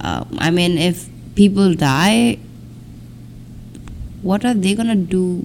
um, 0.00 0.26
i 0.38 0.50
mean 0.50 0.76
if 0.76 1.08
people 1.34 1.74
die 1.74 2.38
what 4.22 4.44
are 4.44 4.54
they 4.54 4.74
gonna 4.74 4.96
do 4.96 5.44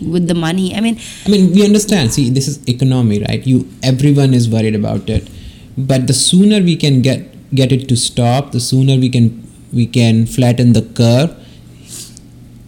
with 0.00 0.26
the 0.28 0.34
money 0.34 0.74
i 0.74 0.80
mean 0.80 0.98
I 1.26 1.28
mean, 1.28 1.52
we 1.52 1.64
understand. 1.64 2.12
See, 2.12 2.30
this 2.30 2.46
is 2.46 2.62
economy, 2.68 3.20
right? 3.20 3.44
You, 3.44 3.68
everyone 3.82 4.32
is 4.32 4.48
worried 4.48 4.76
about 4.76 5.10
it, 5.10 5.28
but 5.76 6.06
the 6.06 6.12
sooner 6.14 6.60
we 6.60 6.76
can 6.76 7.02
get 7.02 7.54
get 7.54 7.72
it 7.72 7.88
to 7.88 7.96
stop, 7.96 8.52
the 8.52 8.60
sooner 8.60 8.96
we 8.96 9.08
can 9.08 9.46
we 9.72 9.86
can 9.86 10.26
flatten 10.26 10.72
the 10.72 10.82
curve. 10.82 11.34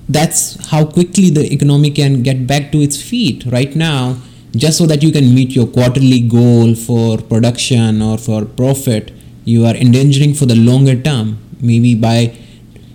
That's 0.09 0.66
how 0.68 0.85
quickly 0.87 1.31
the 1.31 1.53
economy 1.53 1.90
can 1.90 2.23
get 2.23 2.47
back 2.47 2.73
to 2.73 2.81
its 2.81 3.01
feet. 3.01 3.44
Right 3.47 3.75
now, 3.77 4.18
just 4.57 4.79
so 4.79 4.87
that 4.87 5.03
you 5.03 5.12
can 5.12 5.35
meet 5.35 5.55
your 5.55 5.66
quarterly 5.66 6.21
goal 6.21 6.75
for 6.75 7.18
production 7.18 8.01
or 8.01 8.16
for 8.16 8.44
profit, 8.44 9.12
you 9.44 9.66
are 9.66 9.75
endangering 9.75 10.35
for 10.35 10.47
the 10.47 10.57
longer 10.57 11.01
term. 11.01 11.38
Maybe 11.61 11.94
by 11.94 12.37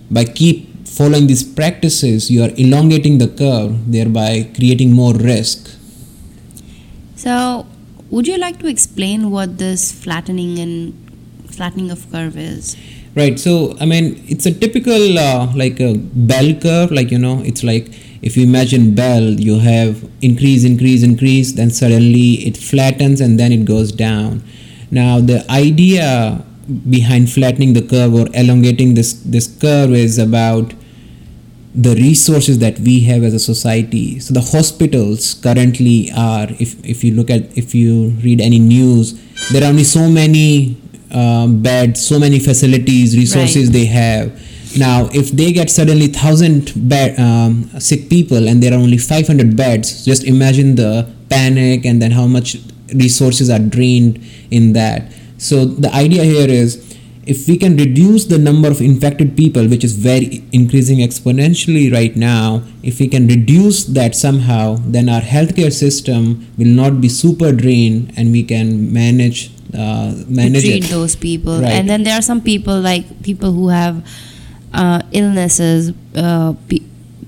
by 0.09 0.25
keep 0.25 0.87
following 0.87 1.27
these 1.27 1.43
practices, 1.43 2.29
you 2.29 2.43
are 2.43 2.51
elongating 2.55 3.17
the 3.17 3.27
curve, 3.27 3.91
thereby 3.91 4.49
creating 4.55 4.93
more 4.93 5.13
risk. 5.13 5.69
so 7.23 7.65
would 8.13 8.27
you 8.27 8.37
like 8.37 8.57
to 8.63 8.67
explain 8.67 9.29
what 9.35 9.57
this 9.57 9.91
flattening 10.03 10.57
and 10.65 10.75
flattening 11.57 11.89
of 11.95 12.09
curve 12.11 12.37
is 12.37 12.75
Right. 13.15 13.39
So 13.39 13.77
I 13.79 13.85
mean, 13.85 14.23
it's 14.27 14.47
a 14.47 14.51
typical 14.51 15.19
uh, 15.19 15.53
like 15.55 15.79
a 15.79 15.93
bell 15.97 16.53
curve. 16.55 16.91
Like 16.91 17.11
you 17.11 17.19
know, 17.19 17.41
it's 17.43 17.63
like 17.63 17.89
if 18.23 18.35
you 18.35 18.43
imagine 18.43 18.95
bell, 18.95 19.21
you 19.21 19.59
have 19.59 20.09
increase, 20.21 20.63
increase, 20.63 21.03
increase, 21.03 21.51
then 21.53 21.69
suddenly 21.69 22.31
it 22.47 22.57
flattens 22.57 23.21
and 23.21 23.39
then 23.39 23.51
it 23.51 23.65
goes 23.65 23.91
down. 23.91 24.43
Now 24.89 25.19
the 25.19 25.45
idea 25.51 26.43
behind 26.89 27.31
flattening 27.31 27.73
the 27.73 27.83
curve 27.83 28.15
or 28.15 28.27
elongating 28.33 28.95
this 28.95 29.13
this 29.13 29.45
curve 29.61 29.91
is 29.91 30.17
about 30.17 30.73
the 31.75 31.95
resources 31.95 32.59
that 32.59 32.77
we 32.79 32.99
have 33.01 33.23
as 33.23 33.33
a 33.33 33.39
society. 33.39 34.19
So 34.19 34.33
the 34.33 34.41
hospitals 34.41 35.33
currently 35.33 36.11
are 36.15 36.47
if, 36.59 36.83
if 36.85 37.03
you 37.03 37.15
look 37.15 37.29
at 37.31 37.57
if 37.57 37.73
you 37.73 38.09
read 38.23 38.39
any 38.41 38.59
news 38.59 39.19
there 39.51 39.63
are 39.63 39.67
only 39.69 39.83
so 39.83 40.07
many 40.07 40.77
um, 41.11 41.61
beds 41.63 42.05
so 42.05 42.19
many 42.19 42.39
facilities 42.39 43.17
resources 43.17 43.67
Right. 43.69 43.73
they 43.73 43.85
have. 43.85 44.77
Now 44.77 45.09
if 45.13 45.31
they 45.31 45.51
get 45.51 45.69
suddenly 45.71 46.07
1000 46.07 46.73
bed, 46.89 47.19
um, 47.19 47.69
sick 47.79 48.09
people 48.09 48.47
and 48.47 48.61
there 48.61 48.73
are 48.73 48.77
only 48.79 48.97
500 48.97 49.55
beds 49.55 50.05
just 50.05 50.23
imagine 50.25 50.75
the 50.75 51.09
panic 51.29 51.85
and 51.85 51.99
then 52.01 52.11
how 52.11 52.27
much 52.27 52.57
resources 52.93 53.49
are 53.49 53.59
drained 53.59 54.23
in 54.51 54.73
that. 54.73 55.11
So 55.39 55.65
the 55.65 55.91
idea 55.93 56.23
here 56.23 56.47
is 56.49 56.92
if 57.25 57.47
we 57.47 57.57
can 57.57 57.77
reduce 57.77 58.25
the 58.25 58.37
number 58.37 58.69
of 58.69 58.81
infected 58.81 59.35
people 59.37 59.67
which 59.67 59.83
is 59.83 59.93
very 59.93 60.43
increasing 60.51 60.99
exponentially 60.99 61.91
right 61.91 62.15
now 62.15 62.61
if 62.83 62.99
we 62.99 63.07
can 63.07 63.27
reduce 63.27 63.85
that 63.85 64.13
somehow 64.15 64.75
then 64.85 65.07
our 65.07 65.21
healthcare 65.21 65.71
system 65.71 66.45
will 66.57 66.73
not 66.81 66.99
be 66.99 67.07
super 67.07 67.51
drained 67.51 68.11
and 68.17 68.31
we 68.31 68.43
can 68.43 68.91
manage 68.91 69.51
uh, 69.73 70.13
manage 70.27 70.63
treat 70.63 70.85
it. 70.85 70.89
those 70.89 71.15
people. 71.15 71.59
Right. 71.59 71.71
and 71.71 71.89
then 71.89 72.03
there 72.03 72.17
are 72.17 72.21
some 72.21 72.41
people 72.41 72.79
like 72.79 73.23
people 73.23 73.53
who 73.53 73.69
have 73.69 74.05
uh, 74.73 75.01
illnesses 75.11 75.93
uh, 76.15 76.53
pe- 76.67 76.85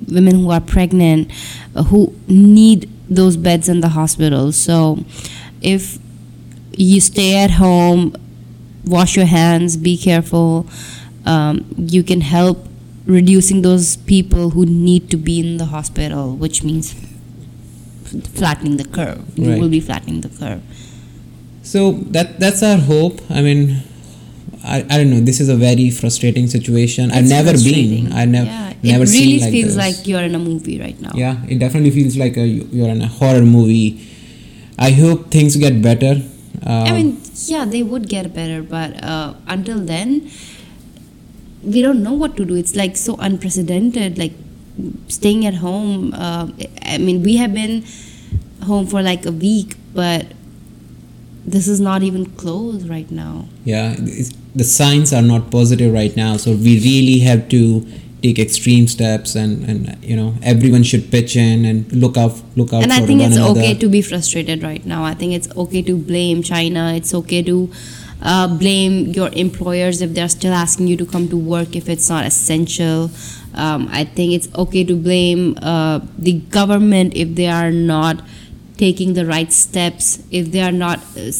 women 0.07 0.35
who 0.35 0.51
are 0.51 0.61
pregnant 0.61 1.31
uh, 1.75 1.83
who 1.83 2.13
need 2.27 2.89
those 3.09 3.37
beds 3.37 3.69
in 3.69 3.81
the 3.81 3.89
hospital. 3.89 4.51
So 4.51 5.03
if 5.61 5.97
you 6.77 7.01
stay 7.01 7.43
at 7.43 7.51
home 7.51 8.15
wash 8.87 9.15
your 9.15 9.25
hands 9.25 9.77
be 9.77 9.97
careful. 9.97 10.67
Um, 11.25 11.65
you 11.77 12.03
can 12.03 12.21
help 12.21 12.67
reducing 13.05 13.61
those 13.61 13.97
people 13.97 14.51
who 14.51 14.65
need 14.65 15.09
to 15.11 15.17
be 15.17 15.39
in 15.39 15.57
the 15.57 15.65
hospital 15.65 16.35
which 16.35 16.63
means 16.63 16.95
flattening 18.33 18.77
the 18.77 18.85
curve. 18.85 19.21
You 19.35 19.51
Right. 19.51 19.59
will 19.61 19.69
be 19.69 19.79
flattening 19.79 20.21
the 20.21 20.29
curve. 20.29 20.61
So 21.63 21.93
that 22.15 22.39
that's 22.39 22.61
our 22.63 22.77
hope. 22.77 23.21
I 23.29 23.41
mean 23.41 23.81
I, 24.63 24.77
I 24.89 24.97
don't 24.97 25.09
know. 25.11 25.19
This 25.19 25.39
is 25.39 25.49
a 25.49 25.55
very 25.55 25.91
frustrating 25.91 26.47
situation. 26.47 27.11
I've 27.11 27.27
never 27.29 27.53
been. 27.53 28.11
i 28.13 28.25
never 28.25 28.49
yeah, 28.49 28.73
never 28.83 29.03
it 29.03 29.09
really 29.11 29.39
like 29.39 29.51
feels 29.51 29.75
this. 29.75 29.77
like 29.77 30.07
you're 30.07 30.21
in 30.21 30.33
a 30.35 30.39
movie 30.39 30.79
right 30.79 30.99
now. 31.01 31.11
Yeah 31.15 31.37
it 31.47 31.59
definitely 31.59 31.91
feels 31.91 32.17
like 32.17 32.37
a, 32.37 32.45
you're 32.45 32.89
in 32.89 33.01
a 33.01 33.07
horror 33.07 33.41
movie. 33.45 34.01
I 34.77 34.91
hope 34.91 35.31
things 35.31 35.55
get 35.55 35.81
better 35.81 36.21
um, 36.65 36.83
i 36.83 36.91
mean 36.91 37.21
yeah 37.45 37.65
they 37.65 37.83
would 37.83 38.07
get 38.09 38.33
better 38.33 38.61
but 38.61 39.03
uh, 39.03 39.33
until 39.47 39.79
then 39.79 40.29
we 41.65 41.81
don't 41.81 42.03
know 42.03 42.13
what 42.13 42.37
to 42.37 42.45
do. 42.45 42.55
It's 42.55 42.75
like 42.75 42.95
so 42.95 43.15
unprecedented 43.15 44.17
like 44.17 44.33
staying 45.07 45.45
at 45.45 45.53
home 45.55 46.13
uh, 46.13 46.49
i 46.83 46.97
mean 46.97 47.23
we 47.23 47.37
have 47.37 47.53
been 47.53 47.85
home 48.63 48.85
for 48.85 49.01
like 49.01 49.25
a 49.25 49.31
week 49.31 49.77
but 49.93 50.25
this 51.45 51.67
is 51.67 51.79
not 51.79 52.03
even 52.03 52.25
closed 52.31 52.89
right 52.89 53.09
now. 53.09 53.47
Yeah 53.63 53.95
the 54.55 54.63
signs 54.63 55.13
are 55.13 55.21
not 55.21 55.49
positive 55.49 55.93
right 55.93 56.15
now 56.15 56.37
so 56.37 56.51
we 56.51 56.79
really 56.79 57.19
have 57.19 57.47
to 57.49 57.85
take 58.25 58.39
extreme 58.39 58.87
steps 58.87 59.35
and 59.41 59.63
and 59.69 59.79
you 60.03 60.15
know 60.19 60.29
everyone 60.53 60.83
should 60.91 61.05
pitch 61.15 61.35
in 61.35 61.65
and 61.69 61.91
look 62.03 62.17
out 62.23 62.33
look 62.55 62.73
out 62.73 62.83
and 62.83 62.93
i 62.97 63.01
think 63.09 63.21
it's 63.21 63.35
another. 63.35 63.59
okay 63.59 63.73
to 63.83 63.87
be 63.95 64.01
frustrated 64.01 64.63
right 64.63 64.85
now. 64.85 65.03
I 65.03 65.13
think 65.13 65.33
it's 65.33 65.49
okay 65.63 65.81
to 65.89 65.95
blame 66.11 66.41
china. 66.43 66.93
It's 66.99 67.13
okay 67.21 67.41
to 67.43 67.71
uh, 68.21 68.47
blame 68.47 68.93
your 69.17 69.29
employers 69.45 70.01
if 70.01 70.13
they're 70.13 70.33
still 70.39 70.53
asking 70.53 70.87
you 70.87 70.97
to 70.97 71.05
come 71.05 71.27
to 71.29 71.37
work 71.37 71.75
if 71.75 71.89
it's 71.89 72.09
not 72.09 72.25
essential. 72.25 73.11
Um, 73.63 73.87
i 73.99 74.03
think 74.03 74.33
it's 74.37 74.49
okay 74.61 74.83
to 74.87 74.95
blame 75.03 75.43
uh, 75.61 75.99
the 76.27 76.33
government 76.55 77.13
if 77.15 77.35
they 77.35 77.47
are 77.47 77.71
not 77.71 78.23
taking 78.81 79.13
the 79.19 79.25
right 79.25 79.53
steps 79.57 80.09
if 80.39 80.51
they 80.55 80.63
are 80.69 80.73
not 80.73 80.99
uh, 81.17 81.31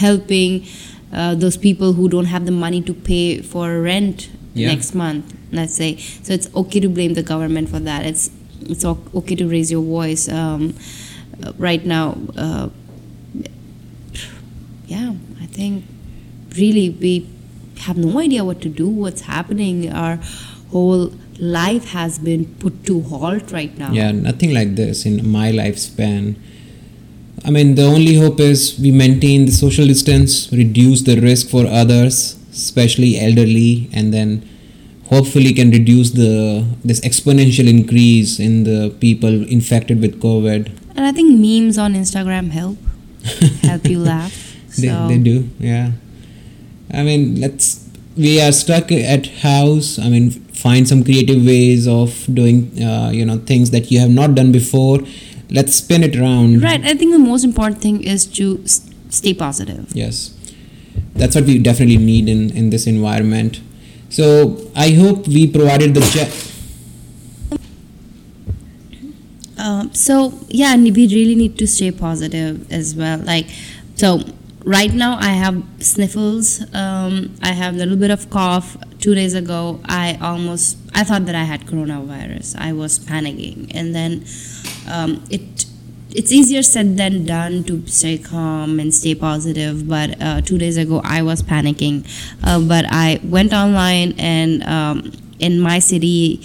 helping 0.00 0.66
uh, 1.12 1.36
those 1.44 1.56
people 1.56 1.92
who 1.92 2.08
don't 2.08 2.30
have 2.34 2.46
the 2.46 2.56
money 2.64 2.82
to 2.88 2.94
pay 3.10 3.42
for 3.52 3.80
rent 3.80 4.28
Yeah. 4.54 4.68
next 4.68 4.94
month 4.94 5.36
let's 5.52 5.74
say. 5.74 5.96
So 5.96 6.32
it's 6.32 6.48
okay 6.54 6.80
to 6.80 6.88
blame 6.88 7.14
the 7.14 7.22
government 7.22 7.68
for 7.68 7.80
that. 7.80 8.06
It's 8.06 8.30
it's 8.62 8.84
okay 8.84 9.34
to 9.34 9.48
raise 9.48 9.70
your 9.70 9.82
voice 9.82 10.28
um, 10.28 10.74
right 11.56 11.84
now 11.84 12.18
uh, 12.36 12.68
yeah 14.86 15.14
i 15.40 15.46
think 15.46 15.84
really 16.56 16.90
we 16.90 17.26
have 17.80 17.96
no 17.96 18.20
idea 18.20 18.44
what 18.44 18.60
to 18.60 18.68
do 18.68 18.88
what's 18.88 19.22
happening. 19.22 19.90
Our 19.90 20.18
whole 20.70 21.12
life 21.38 21.86
has 21.90 22.18
been 22.18 22.44
put 22.56 22.84
to 22.86 23.00
halt 23.00 23.50
right 23.52 23.76
now. 23.78 23.92
Yeah 23.92 24.12
nothing 24.12 24.52
like 24.52 24.76
this 24.76 25.06
in 25.06 25.28
my 25.30 25.50
lifespan. 25.50 26.36
I 27.44 27.50
mean 27.50 27.74
the 27.74 27.84
only 27.84 28.16
hope 28.16 28.38
is 28.38 28.78
we 28.78 28.90
maintain 28.90 29.46
the 29.46 29.52
social 29.52 29.86
distance 29.86 30.52
reduce 30.52 31.02
the 31.02 31.18
risk 31.20 31.48
for 31.48 31.66
others 31.66 32.39
especially 32.64 33.18
elderly 33.18 33.88
and 33.92 34.12
then 34.12 34.48
hopefully 35.06 35.52
can 35.52 35.70
reduce 35.70 36.10
the 36.10 36.64
this 36.84 37.00
exponential 37.00 37.68
increase 37.68 38.38
in 38.38 38.64
the 38.64 38.94
people 39.00 39.46
infected 39.58 40.00
with 40.00 40.20
COVID. 40.20 40.70
And 40.94 41.04
I 41.06 41.12
think 41.12 41.38
memes 41.38 41.78
on 41.78 41.94
Instagram 41.94 42.50
help 42.50 42.78
help 43.62 43.86
you 43.86 43.98
laugh. 43.98 44.32
They, 44.78 44.88
So 44.88 45.08
they 45.08 45.18
do, 45.18 45.48
yeah. 45.58 45.92
I 46.92 47.02
mean, 47.02 47.40
let's. 47.40 47.86
We 48.16 48.40
are 48.40 48.52
stuck 48.52 48.90
at 48.92 49.26
house. 49.26 49.98
I 49.98 50.08
mean, 50.08 50.30
find 50.30 50.86
some 50.86 51.04
creative 51.04 51.44
ways 51.44 51.86
of 51.88 52.26
doing, 52.32 52.82
uh, 52.82 53.10
you 53.10 53.24
know, 53.24 53.38
things 53.38 53.70
that 53.70 53.90
you 53.90 54.00
have 54.00 54.10
not 54.10 54.34
done 54.34 54.52
before. 54.52 54.98
Let's 55.50 55.74
spin 55.74 56.02
it 56.02 56.16
around. 56.16 56.62
right, 56.62 56.84
I 56.84 56.94
think 56.94 57.12
the 57.12 57.18
most 57.18 57.44
important 57.44 57.80
thing 57.80 58.02
is 58.02 58.26
to 58.38 58.64
stay 58.66 59.32
positive. 59.34 59.90
Yes, 59.94 60.34
that's 61.14 61.34
what 61.34 61.44
we 61.44 61.58
definitely 61.58 61.98
need 61.98 62.28
in 62.28 62.50
in 62.56 62.70
this 62.70 62.86
environment. 62.86 63.60
So 64.08 64.70
I 64.74 64.90
hope 64.92 65.26
we 65.28 65.46
provided 65.46 65.94
the. 65.94 66.00
Je- 66.00 66.48
Um, 69.58 69.92
so 69.92 70.32
yeah, 70.48 70.72
and 70.72 70.84
we 70.84 71.06
really 71.08 71.34
need 71.34 71.58
to 71.58 71.66
stay 71.66 71.90
positive 71.90 72.70
as 72.72 72.94
well. 72.94 73.18
Like, 73.18 73.46
so 73.94 74.20
right 74.64 74.92
now 74.92 75.18
I 75.20 75.32
have 75.32 75.62
sniffles. 75.80 76.62
Um, 76.74 77.34
I 77.42 77.52
have 77.52 77.74
a 77.74 77.76
little 77.76 77.96
bit 77.96 78.10
of 78.10 78.30
cough. 78.30 78.76
Two 79.00 79.14
days 79.14 79.34
ago, 79.34 79.80
I 79.86 80.18
almost 80.20 80.76
I 80.94 81.04
thought 81.04 81.26
that 81.26 81.34
I 81.34 81.44
had 81.44 81.66
coronavirus. 81.66 82.56
I 82.58 82.72
was 82.72 82.98
panicking, 82.98 83.70
and 83.74 83.94
then 83.94 84.24
um, 84.90 85.24
it. 85.30 85.66
It's 86.12 86.32
easier 86.32 86.62
said 86.62 86.96
than 86.96 87.24
done 87.24 87.62
to 87.64 87.86
stay 87.86 88.18
calm 88.18 88.80
and 88.80 88.92
stay 88.92 89.14
positive. 89.14 89.88
But 89.88 90.20
uh, 90.20 90.40
two 90.40 90.58
days 90.58 90.76
ago, 90.76 91.00
I 91.04 91.22
was 91.22 91.42
panicking. 91.42 92.06
Uh, 92.42 92.60
but 92.60 92.84
I 92.88 93.20
went 93.22 93.52
online 93.52 94.14
and 94.18 94.62
um, 94.64 95.12
in 95.38 95.60
my 95.60 95.78
city, 95.78 96.42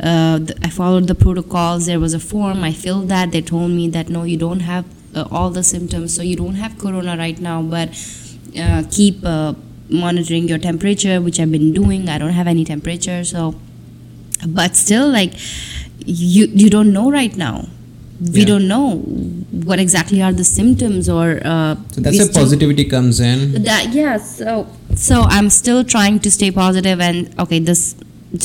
uh, 0.00 0.40
I 0.62 0.68
followed 0.68 1.06
the 1.06 1.14
protocols. 1.14 1.86
There 1.86 1.98
was 1.98 2.12
a 2.12 2.20
form. 2.20 2.62
I 2.62 2.72
filled 2.72 3.08
that. 3.08 3.32
They 3.32 3.40
told 3.40 3.70
me 3.70 3.88
that 3.88 4.08
no, 4.08 4.24
you 4.24 4.36
don't 4.36 4.60
have 4.60 4.84
uh, 5.14 5.26
all 5.30 5.50
the 5.50 5.62
symptoms, 5.62 6.14
so 6.14 6.22
you 6.22 6.36
don't 6.36 6.56
have 6.56 6.78
corona 6.78 7.16
right 7.16 7.38
now, 7.40 7.62
but 7.62 7.88
uh, 8.58 8.82
keep 8.90 9.24
uh, 9.24 9.54
monitoring 9.88 10.46
your 10.46 10.58
temperature, 10.58 11.20
which 11.20 11.40
I've 11.40 11.50
been 11.50 11.72
doing. 11.72 12.08
I 12.08 12.18
don't 12.18 12.32
have 12.32 12.46
any 12.46 12.64
temperature, 12.64 13.24
so 13.24 13.54
but 14.46 14.76
still, 14.76 15.08
like 15.08 15.32
you 16.04 16.46
you 16.46 16.68
don't 16.68 16.92
know 16.92 17.10
right 17.10 17.34
now. 17.36 17.68
We 18.20 18.40
Yeah. 18.40 18.46
don't 18.46 18.66
know 18.68 18.96
what 19.68 19.78
exactly 19.78 20.22
are 20.22 20.32
the 20.32 20.44
symptoms 20.44 21.08
or. 21.08 21.26
Uh, 21.44 21.74
so 21.92 22.00
that's 22.00 22.18
where 22.18 22.28
positivity 22.42 22.84
comes 22.84 23.20
in. 23.20 23.62
that 23.64 23.92
yeah 23.92 24.16
so 24.16 24.66
so 24.94 25.16
i'm 25.36 25.48
still 25.50 25.82
trying 25.94 26.18
to 26.26 26.30
stay 26.30 26.50
positive 26.50 26.98
and 27.08 27.28
okay 27.44 27.58
this 27.58 27.94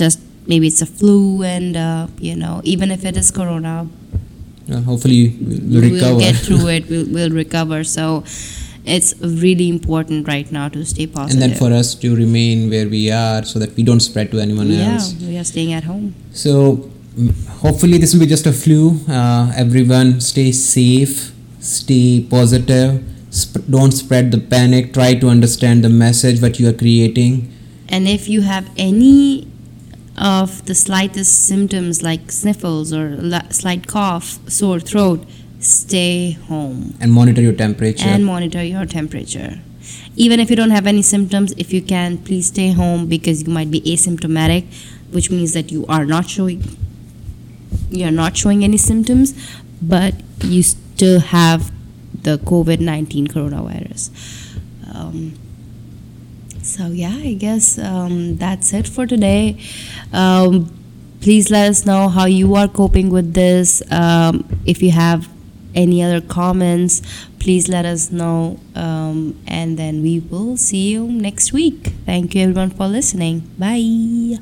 just 0.02 0.20
maybe 0.48 0.68
it's 0.68 0.82
a 0.82 0.86
flu 0.86 1.44
and 1.44 1.78
uh, 1.78 2.08
you 2.20 2.36
know 2.36 2.60
even 2.74 2.92
if 2.92 3.06
it 3.12 3.16
is 3.24 3.32
corona 3.40 3.76
Uh, 4.72 4.80
hopefully, 4.90 5.22
we'll 5.42 5.82
recover. 5.84 6.16
we'll 6.16 6.20
get 6.26 6.36
through 6.46 6.66
it 6.76 6.84
we'll, 6.92 7.08
we'll 7.16 7.34
recover 7.44 7.80
so 7.84 8.04
it's 8.96 9.10
really 9.46 9.68
important 9.78 10.28
right 10.34 10.50
now 10.58 10.68
to 10.76 10.84
stay 10.92 11.08
positive. 11.08 11.34
and 11.34 11.42
then 11.44 11.54
for 11.62 11.70
us 11.80 11.90
to 12.04 12.08
remain 12.24 12.70
where 12.74 12.88
we 12.98 13.02
are 13.26 13.42
so 13.52 13.56
that 13.64 13.72
we 13.80 13.84
don't 13.90 14.04
spread 14.10 14.28
to 14.34 14.40
anyone 14.46 14.70
yeah 14.70 14.94
else. 14.94 15.08
we 15.30 15.36
are 15.42 15.48
staying 15.54 15.72
at 15.80 15.84
home 15.92 16.06
So 16.44 16.54
hopefully 17.60 17.98
this 17.98 18.14
will 18.14 18.22
be 18.22 18.26
just 18.26 18.46
a 18.46 18.54
flu. 18.54 19.00
Uh, 19.08 19.52
everyone 19.56 20.22
stay 20.22 20.52
safe, 20.52 21.32
stay 21.60 22.26
positive. 22.30 23.04
Sp- 23.32 23.64
don't 23.70 23.92
spread 23.92 24.32
the 24.32 24.38
panic. 24.40 24.94
Try 24.94 25.16
to 25.16 25.28
understand 25.30 25.84
the 25.84 25.90
message 25.90 26.40
that 26.40 26.60
you 26.60 26.68
are 26.70 26.74
creating. 26.74 27.48
and 27.94 28.08
if 28.08 28.28
you 28.30 28.42
have 28.48 28.68
any 28.78 29.48
of 30.18 30.66
the 30.68 30.74
slightest 30.76 31.46
symptoms 31.48 32.02
like 32.04 32.32
sniffles 32.36 32.94
or 32.94 33.06
la- 33.32 33.50
slight 33.50 33.86
cough 33.94 34.28
sore 34.58 34.80
throat 34.80 35.26
stay 35.60 36.32
home 36.52 36.94
and 37.02 37.12
monitor 37.12 37.42
your 37.42 37.54
temperature. 37.64 38.08
and 38.08 38.26
monitor 38.26 38.64
your 38.64 38.86
temperature. 38.86 39.60
Even 40.16 40.40
if 40.40 40.50
you 40.50 40.56
don't 40.62 40.72
have 40.78 40.88
any 40.88 41.02
symptoms, 41.02 41.54
if 41.58 41.74
you 41.74 41.82
can, 41.82 42.18
please 42.30 42.48
stay 42.48 42.72
home 42.72 43.08
because 43.08 43.44
you 43.44 43.50
might 43.58 43.70
be 43.72 43.82
asymptomatic, 43.82 44.64
which 45.12 45.30
means 45.30 45.52
that 45.54 45.72
you 45.72 45.86
are 45.88 46.06
not 46.06 46.30
showing 46.30 46.64
you 47.92 48.06
are 48.08 48.12
not 48.12 48.36
showing 48.38 48.64
any 48.64 48.78
symptoms, 48.78 49.34
but 49.82 50.16
you 50.44 50.64
still 50.64 51.20
have 51.20 51.72
the 52.24 52.38
COVID 52.40 52.80
nineteen 52.80 53.28
coronavirus. 53.28 54.10
Um, 54.94 55.34
so 56.62 56.88
yeah, 56.88 57.16
I 57.16 57.34
guess 57.34 57.78
um, 57.80 58.38
that's 58.38 58.74
it 58.74 58.88
for 58.88 59.06
today. 59.08 59.58
Um, 60.14 60.70
please 61.22 61.50
let 61.50 61.70
us 61.70 61.86
know 61.86 62.10
how 62.10 62.26
you 62.26 62.56
are 62.56 62.68
coping 62.68 63.10
with 63.10 63.34
this. 63.34 63.82
Um, 63.92 64.46
if 64.66 64.82
you 64.82 64.92
have 64.92 65.30
any 65.74 66.04
other 66.04 66.22
comments, 66.22 67.02
please 67.40 67.70
let 67.70 67.86
us 67.86 68.12
know. 68.12 68.60
Um, 68.76 69.42
and 69.48 69.78
then 69.78 70.02
we 70.04 70.20
will 70.20 70.58
see 70.58 70.92
you 70.92 71.08
next 71.08 71.54
week. 71.54 71.94
Thank 72.06 72.36
you 72.36 72.44
everyone 72.44 72.72
for 72.72 72.88
listening. 72.88 73.50
Bye. 73.58 74.38